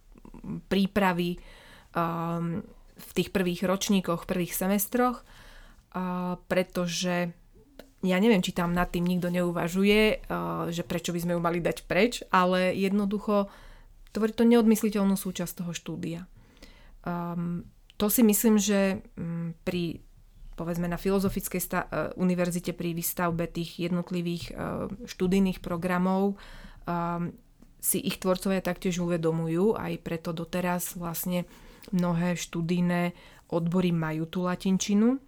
prípravy 0.71 1.43
um, 1.93 2.63
v 2.95 3.11
tých 3.19 3.35
prvých 3.35 3.67
ročníkoch, 3.67 4.31
prvých 4.31 4.55
semestroch, 4.55 5.27
uh, 5.27 6.39
pretože 6.47 7.35
ja 8.05 8.17
neviem, 8.21 8.45
či 8.45 8.55
tam 8.55 8.77
nad 8.77 8.93
tým 8.95 9.03
nikto 9.03 9.35
neuvažuje, 9.35 10.23
uh, 10.31 10.71
že 10.71 10.87
prečo 10.87 11.11
by 11.11 11.21
sme 11.21 11.35
ju 11.35 11.41
mali 11.43 11.59
dať 11.59 11.91
preč, 11.91 12.23
ale 12.31 12.71
jednoducho 12.79 13.51
tvorí 14.15 14.31
to 14.31 14.47
neodmysliteľnú 14.47 15.19
súčasť 15.19 15.67
toho 15.67 15.73
štúdia. 15.75 16.31
Um, 17.03 17.67
to 17.99 18.07
si 18.07 18.23
myslím, 18.23 18.63
že 18.63 19.03
um, 19.19 19.59
pri 19.67 19.99
povedzme 20.55 20.87
na 20.87 20.95
Filozofickej 20.95 21.61
sta- 21.61 21.89
uh, 21.91 22.15
univerzite 22.15 22.71
pri 22.79 22.95
výstavbe 22.95 23.51
tých 23.51 23.91
jednotlivých 23.91 24.55
uh, 24.55 24.87
študijných 25.03 25.59
programov 25.59 26.39
um, 26.87 27.35
si 27.85 28.01
ich 28.01 28.16
tvorcovia 28.16 28.64
taktiež 28.64 29.05
uvedomujú, 29.05 29.77
aj 29.77 30.01
preto 30.01 30.33
doteraz 30.33 30.97
vlastne 30.97 31.44
mnohé 31.92 32.33
študijné 32.40 33.12
odbory 33.53 33.92
majú 33.92 34.25
tú 34.25 34.49
latinčinu, 34.49 35.20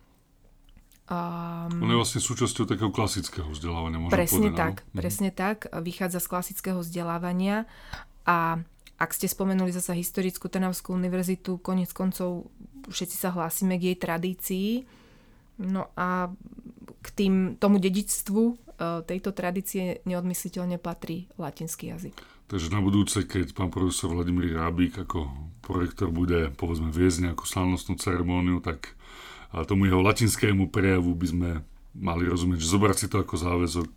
Um, 1.06 1.86
On 1.86 1.86
je 1.86 2.02
vlastne 2.02 2.18
súčasťou 2.18 2.66
takého 2.66 2.90
klasického 2.90 3.46
vzdelávania, 3.46 4.02
môžem 4.02 4.18
Presne 4.18 4.50
povedať, 4.50 4.58
tak, 4.58 4.74
no? 4.90 4.98
presne 4.98 5.30
tak. 5.30 5.58
Vychádza 5.70 6.18
z 6.18 6.26
klasického 6.34 6.82
vzdelávania 6.82 7.70
a 8.26 8.58
ak 8.98 9.10
ste 9.14 9.30
spomenuli 9.30 9.70
zasa 9.70 9.94
historickú 9.94 10.50
Trnavskú 10.50 10.90
univerzitu, 10.98 11.62
konec 11.62 11.94
koncov 11.94 12.50
všetci 12.90 13.16
sa 13.22 13.30
hlásime 13.30 13.78
k 13.78 13.94
jej 13.94 13.98
tradícii. 14.02 14.70
No 15.62 15.94
a 15.94 16.26
k 17.04 17.08
tým, 17.14 17.54
tomu 17.54 17.78
dedičstvu 17.78 18.42
e, 18.42 18.54
tejto 19.06 19.30
tradície 19.30 20.02
neodmysliteľne 20.10 20.82
patrí 20.82 21.30
latinský 21.38 21.94
jazyk. 21.94 22.18
Takže 22.46 22.70
na 22.70 22.78
budúce, 22.78 23.26
keď 23.26 23.50
pán 23.58 23.74
profesor 23.74 24.14
Vladimír 24.14 24.54
Rábik 24.54 25.02
ako 25.02 25.26
projektor 25.66 26.14
bude 26.14 26.54
povedzme 26.54 26.94
viesť 26.94 27.26
nejakú 27.26 27.42
slavnostnú 27.42 27.98
ceremóniu, 27.98 28.62
tak 28.62 28.94
tomu 29.66 29.90
jeho 29.90 29.98
latinskému 29.98 30.70
prejavu 30.70 31.10
by 31.18 31.26
sme 31.26 31.50
mali 31.96 32.22
rozumieť, 32.28 32.62
že 32.62 32.70
zobrať 32.70 32.96
si 33.02 33.06
to 33.10 33.18
ako 33.18 33.34
záväzok. 33.34 33.90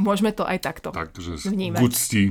Môžeme 0.00 0.32
to 0.32 0.48
aj 0.48 0.58
takto 0.64 0.96
Takže 0.96 1.44
vnímať. 1.44 1.78
k 1.78 1.84
úcti 1.84 2.22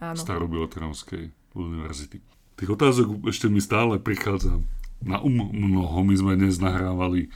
Starobilotrnovskej 0.00 1.28
univerzity. 1.54 2.18
Tých 2.56 2.70
otázok 2.72 3.28
ešte 3.28 3.52
mi 3.52 3.60
stále 3.60 4.00
prichádza 4.00 4.64
na 5.04 5.20
um 5.20 5.50
mnoho. 5.52 6.02
My 6.06 6.14
sme 6.16 6.40
dnes 6.40 6.56
nahrávali 6.56 7.28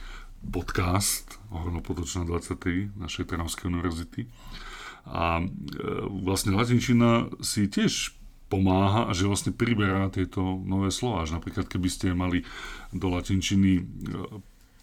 podcast 0.49 1.35
Hornopotočná 1.53 2.25
23 2.25 2.95
našej 2.95 3.23
Trnavskej 3.27 3.69
univerzity. 3.69 4.25
A 5.07 5.39
e, 5.39 5.45
vlastne 6.23 6.51
latinčina 6.51 7.31
si 7.39 7.71
tiež 7.71 8.15
pomáha 8.51 9.07
a 9.07 9.11
že 9.11 9.27
vlastne 9.27 9.55
priberá 9.55 10.11
tieto 10.11 10.39
nové 10.63 10.91
slova. 10.91 11.23
Až 11.23 11.35
napríklad, 11.39 11.67
keby 11.67 11.87
ste 11.87 12.15
mali 12.15 12.43
do 12.91 13.07
latinčiny 13.11 13.71
e, 13.79 13.83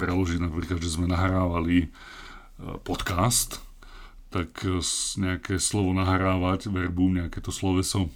preložiť 0.00 0.40
napríklad, 0.40 0.80
že 0.80 0.96
sme 0.96 1.06
nahrávali 1.08 1.76
e, 1.84 1.88
podcast, 2.82 3.60
tak 4.32 4.66
nejaké 5.14 5.62
slovo 5.62 5.94
nahrávať, 5.94 6.66
verbum, 6.66 7.22
nejaké 7.22 7.38
to 7.38 7.54
sloveso 7.54 8.10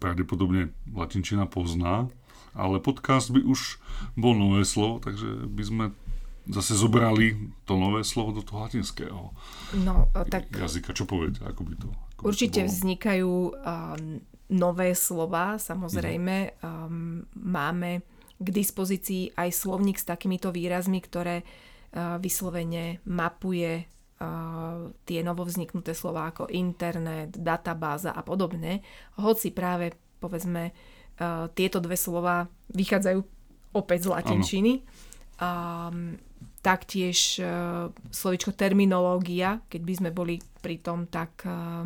pravdepodobne 0.00 0.72
latinčina 0.88 1.44
pozná, 1.44 2.08
ale 2.54 2.78
podcast 2.78 3.34
by 3.34 3.42
už 3.42 3.82
bol 4.14 4.32
nové 4.32 4.62
slovo, 4.62 5.02
takže 5.02 5.50
by 5.50 5.62
sme 5.66 5.84
zase 6.44 6.76
zobrali 6.76 7.52
to 7.64 7.80
nové 7.80 8.04
slovo 8.04 8.36
do 8.36 8.42
toho 8.44 8.68
latinského 8.68 9.32
no, 9.80 10.12
tak 10.28 10.52
jazyka. 10.52 10.92
Čo 10.92 11.08
poviete? 11.08 11.40
Ako 11.44 11.64
by 11.64 11.74
to, 11.80 11.88
ako 11.88 12.20
určite 12.28 12.60
by 12.60 12.68
to 12.68 12.72
vznikajú 12.72 13.32
um, 13.32 14.20
nové 14.52 14.92
slova, 14.92 15.56
samozrejme. 15.56 16.60
Um, 16.60 17.24
máme 17.32 18.04
k 18.36 18.48
dispozícii 18.52 19.32
aj 19.40 19.50
slovník 19.56 19.96
s 19.96 20.04
takýmito 20.04 20.52
výrazmi, 20.52 21.00
ktoré 21.00 21.40
uh, 21.40 22.20
vyslovene 22.20 23.00
mapuje 23.08 23.88
uh, 23.88 24.92
tie 25.08 25.24
novovzniknuté 25.24 25.96
slova 25.96 26.28
ako 26.28 26.52
internet, 26.52 27.40
databáza 27.40 28.12
a 28.12 28.20
podobne. 28.20 28.84
Hoci 29.16 29.48
práve, 29.48 29.96
povedzme, 30.20 30.76
uh, 30.76 31.48
tieto 31.56 31.80
dve 31.80 31.96
slova 31.96 32.44
vychádzajú 32.68 33.20
opäť 33.74 34.06
z 34.06 34.08
latinčiny. 34.12 34.72
Um, 35.40 36.20
taktiež 36.64 37.44
uh, 37.44 37.92
slovičko 38.08 38.56
terminológia, 38.56 39.60
keď 39.68 39.80
by 39.84 39.94
sme 40.00 40.10
boli 40.10 40.40
pri 40.64 40.80
tom, 40.80 41.04
tak 41.04 41.44
uh, 41.44 41.84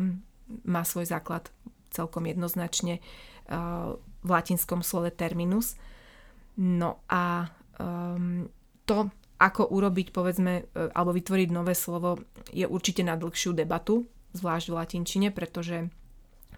má 0.63 0.81
svoj 0.87 1.11
základ 1.11 1.51
celkom 1.91 2.23
jednoznačne 2.23 3.03
uh, 3.51 3.99
v 4.23 4.29
latinskom 4.31 4.79
slove 4.79 5.11
terminus. 5.11 5.75
No 6.59 7.03
a 7.11 7.51
um, 7.79 8.47
to, 8.83 9.11
ako 9.39 9.71
urobiť, 9.71 10.11
povedzme, 10.11 10.67
e, 10.75 10.91
alebo 10.91 11.15
vytvoriť 11.15 11.49
nové 11.55 11.71
slovo, 11.71 12.19
je 12.51 12.67
určite 12.67 12.99
na 12.99 13.15
dlhšiu 13.15 13.55
debatu, 13.55 14.03
zvlášť 14.35 14.67
v 14.67 14.75
latinčine, 14.75 15.27
pretože 15.31 15.87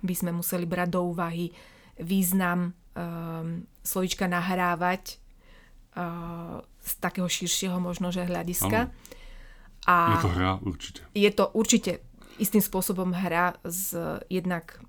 by 0.02 0.14
sme 0.18 0.32
museli 0.34 0.66
brať 0.66 0.90
do 0.90 1.06
úvahy 1.06 1.54
význam 2.02 2.74
um, 2.98 3.70
slovička 3.86 4.26
nahrávať 4.26 5.22
uh, 5.94 6.66
z 6.82 6.91
takého 6.98 7.30
širšieho 7.30 7.78
možno, 7.78 8.10
že 8.10 8.26
hľadiska. 8.26 8.89
A 9.86 9.96
je 10.13 10.17
to 10.22 10.32
hra 10.34 10.52
určite. 10.62 11.02
Je 11.17 11.32
to 11.34 11.46
určite 11.54 11.91
istým 12.38 12.62
spôsobom 12.62 13.13
hra 13.13 13.58
z 13.65 14.20
jednak... 14.30 14.82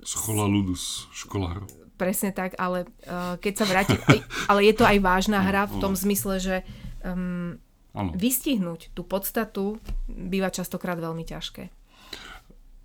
Schola 0.00 0.48
ludus, 0.48 1.08
škola 1.12 1.48
hra 1.56 1.64
presne 2.00 2.32
tak, 2.32 2.56
ale 2.56 2.88
uh, 3.04 3.36
keď 3.36 3.52
sa 3.60 3.68
vrátim, 3.68 4.00
aj, 4.08 4.24
ale 4.48 4.64
je 4.64 4.72
to 4.72 4.88
aj 4.88 4.96
vážna 5.04 5.44
hra 5.52 5.68
v 5.68 5.84
tom 5.84 5.92
zmysle, 5.92 6.40
že 6.40 6.56
um, 7.04 7.60
vystihnúť 7.92 8.96
tú 8.96 9.04
podstatu 9.04 9.76
býva 10.08 10.48
častokrát 10.48 10.96
veľmi 10.96 11.28
ťažké. 11.28 11.68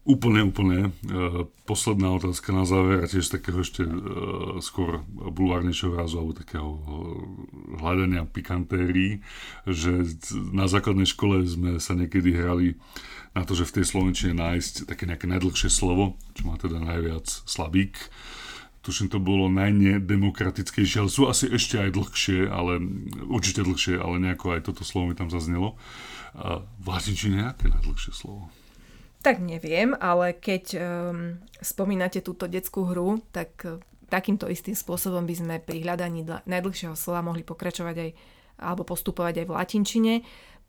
Úplne, 0.06 0.46
úplne. 0.46 0.80
E, 0.86 1.50
posledná 1.65 2.13
otázka 2.13 2.54
na 2.54 2.62
záver 2.62 3.02
a 3.02 3.10
tiež 3.10 3.26
takého 3.26 3.65
ešte 3.65 3.82
e, 3.82 3.94
skôr 4.62 5.02
bulvárnejšieho 5.10 5.98
rázu 5.98 6.22
alebo 6.22 6.38
takého 6.38 6.78
e, 6.78 6.80
hľadania 7.82 8.22
pikantérií, 8.30 9.26
že 9.65 10.06
na 10.54 10.70
základnej 10.70 11.10
škole 11.10 11.41
sme 11.50 11.82
sa 11.82 11.98
niekedy 11.98 12.38
hrali 12.38 12.78
na 13.34 13.50
to, 13.50 13.58
že 13.58 13.65
v 13.65 13.82
tej 13.82 13.86
slovenčine 13.89 14.38
nájsť 14.38 14.86
také 14.86 15.10
nejaké 15.10 15.26
najdlhšie 15.26 15.74
slovo, 15.74 16.22
čo 16.38 16.46
má 16.46 16.62
teda 16.62 16.78
najviac 16.78 17.26
slabík 17.26 17.98
tuším 18.86 19.10
to 19.10 19.18
bolo 19.18 19.50
najnedemokratickejšie, 19.50 21.02
ale 21.02 21.10
sú 21.10 21.26
asi 21.26 21.50
ešte 21.50 21.82
aj 21.82 21.98
dlhšie, 21.98 22.46
ale 22.46 22.78
určite 23.26 23.65
dlhšie, 23.65 23.98
ale 23.98 24.22
nejako 24.22 24.54
aj 24.54 24.70
toto 24.70 24.86
slovo 24.86 25.10
mi 25.10 25.18
tam 25.18 25.34
zaznelo. 25.34 25.74
A 26.38 26.62
v 26.62 26.86
latinčine 26.86 27.41
nejaké 27.41 27.65
najdlhšie 27.74 28.13
slovo? 28.13 28.54
Tak 29.26 29.42
neviem, 29.42 29.98
ale 29.98 30.38
keď 30.38 30.64
um, 30.78 31.42
spomínate 31.58 32.22
túto 32.22 32.46
detskú 32.46 32.86
hru, 32.86 33.18
tak 33.34 33.58
uh, 33.66 33.82
takýmto 34.06 34.46
istým 34.46 34.78
spôsobom 34.78 35.26
by 35.26 35.34
sme 35.34 35.56
pri 35.58 35.82
hľadaní 35.82 36.22
najdlhšieho 36.46 36.94
slova 36.94 37.26
mohli 37.26 37.42
pokračovať 37.42 37.96
aj 37.98 38.12
alebo 38.56 38.86
postupovať 38.86 39.42
aj 39.42 39.46
v 39.50 39.56
latinčine, 39.58 40.14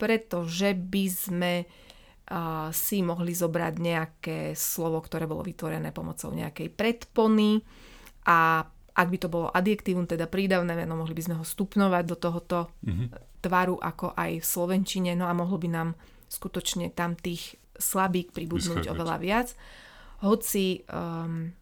pretože 0.01 0.73
by 0.73 1.05
sme 1.07 1.53
uh, 1.69 2.73
si 2.73 3.05
mohli 3.05 3.37
zobrať 3.37 3.75
nejaké 3.77 4.39
slovo, 4.57 5.05
ktoré 5.05 5.29
bolo 5.29 5.45
vytvorené 5.45 5.93
pomocou 5.93 6.33
nejakej 6.33 6.73
predpony, 6.73 7.61
a 8.27 8.67
ak 8.97 9.07
by 9.13 9.19
to 9.21 9.29
bolo 9.31 9.53
adjektívum, 9.53 10.09
teda 10.09 10.27
prídavné 10.27 10.75
meno, 10.75 10.99
mohli 10.99 11.15
by 11.15 11.23
sme 11.23 11.39
ho 11.39 11.45
stupnovať 11.47 12.05
do 12.09 12.17
tohoto 12.19 12.59
mm-hmm. 12.83 13.39
tvaru 13.45 13.79
ako 13.79 14.17
aj 14.17 14.43
v 14.43 14.47
slovenčine, 14.47 15.13
no 15.15 15.31
a 15.31 15.37
mohlo 15.37 15.61
by 15.61 15.69
nám 15.71 15.89
skutočne 16.27 16.91
tam 16.91 17.15
tých 17.15 17.55
slabík 17.77 18.33
pribudnúť 18.33 18.91
oveľa 18.93 19.17
viac. 19.21 19.49
Hoci 20.25 20.85
um, 20.89 21.53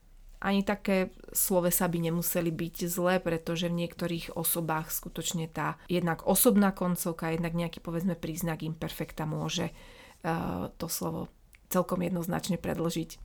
ani 0.44 0.61
také 0.61 1.11
slovesa 1.33 1.88
by 1.88 2.11
nemuseli 2.11 2.53
byť 2.53 2.77
zlé, 2.87 3.18
pretože 3.18 3.72
v 3.72 3.81
niektorých 3.85 4.37
osobách 4.37 4.92
skutočne 4.92 5.48
tá 5.48 5.81
jednak 5.88 6.22
osobná 6.29 6.70
koncovka, 6.70 7.33
jednak 7.33 7.57
nejaký 7.57 7.81
povedzme 7.81 8.14
príznak 8.14 8.61
imperfekta 8.61 9.24
môže 9.24 9.72
uh, 9.72 10.68
to 10.77 10.87
slovo 10.87 11.33
celkom 11.72 12.05
jednoznačne 12.05 12.61
predložiť. 12.61 13.16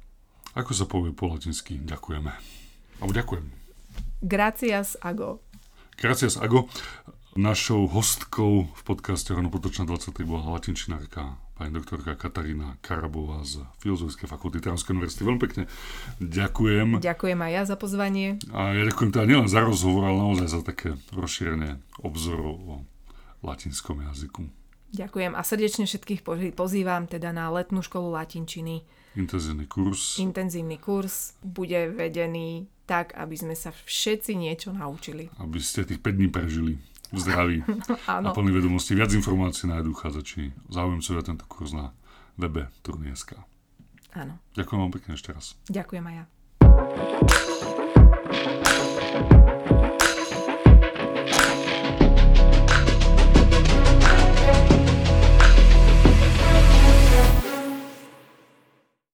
Ako 0.57 0.71
sa 0.73 0.89
povie 0.89 1.13
po 1.13 1.29
latinsky? 1.29 1.77
Ďakujeme. 1.77 2.31
Alebo 3.03 3.13
ďakujem. 3.13 3.45
Gracias, 4.25 4.97
Ago. 5.03 5.43
Gracias, 5.99 6.39
Ago. 6.39 6.65
Našou 7.37 7.85
hostkou 7.85 8.65
v 8.65 8.81
podcaste 8.83 9.29
Rovno 9.31 9.53
Potočná 9.53 9.85
23 9.85 10.25
bola 10.25 10.57
latinčinárka 10.57 11.37
pani 11.59 11.75
doktorka 11.75 12.15
Katarína 12.15 12.79
Karabová 12.79 13.43
z 13.43 13.59
Filozofickej 13.83 14.31
fakulty 14.31 14.63
Trávskej 14.63 14.95
univerzity. 14.95 15.27
Veľmi 15.27 15.41
pekne 15.43 15.63
ďakujem. 16.23 17.03
Ďakujem 17.03 17.35
aj 17.35 17.51
ja 17.51 17.63
za 17.67 17.75
pozvanie. 17.75 18.39
A 18.55 18.71
ja 18.71 18.87
ďakujem 18.87 19.11
teda 19.11 19.27
nielen 19.27 19.51
za 19.51 19.59
rozhovor, 19.59 20.07
ale 20.07 20.23
naozaj 20.23 20.47
za 20.47 20.63
také 20.63 20.95
rozšírenie 21.11 21.83
obzorov 21.99 22.55
o 22.63 22.75
latinskom 23.43 23.99
jazyku. 24.07 24.47
Ďakujem 24.95 25.35
a 25.35 25.43
srdečne 25.43 25.83
všetkých 25.83 26.23
pozývam 26.55 27.11
teda 27.11 27.35
na 27.35 27.51
letnú 27.51 27.83
školu 27.83 28.07
latinčiny. 28.15 28.87
Intenzívny 29.19 29.67
kurz. 29.67 30.15
Intenzívny 30.15 30.79
kurz 30.79 31.35
bude 31.43 31.91
vedený 31.91 32.71
tak, 32.87 33.11
aby 33.19 33.35
sme 33.35 33.53
sa 33.53 33.75
všetci 33.75 34.31
niečo 34.33 34.71
naučili. 34.71 35.27
Aby 35.43 35.59
ste 35.59 35.83
tých 35.83 35.99
5 35.99 36.15
dní 36.15 36.31
prežili 36.31 36.79
zdraví 37.13 37.65
a 38.11 38.31
plný 38.33 38.51
vedomosti. 38.53 38.93
Viac 38.93 39.13
informácií 39.13 39.69
nájdú 39.69 39.93
uchádzači, 39.93 40.53
záujemcovia 40.69 41.23
tento 41.25 41.45
kurz 41.49 41.73
na 41.73 41.93
webe 42.37 42.69
turnieska. 42.85 43.43
Áno. 44.13 44.41
Ďakujem 44.57 44.79
vám 44.81 44.93
pekne 44.93 45.11
ešte 45.13 45.29
raz. 45.33 45.53
Ďakujem 45.69 46.03
aj 46.05 46.15
ja. 46.17 46.25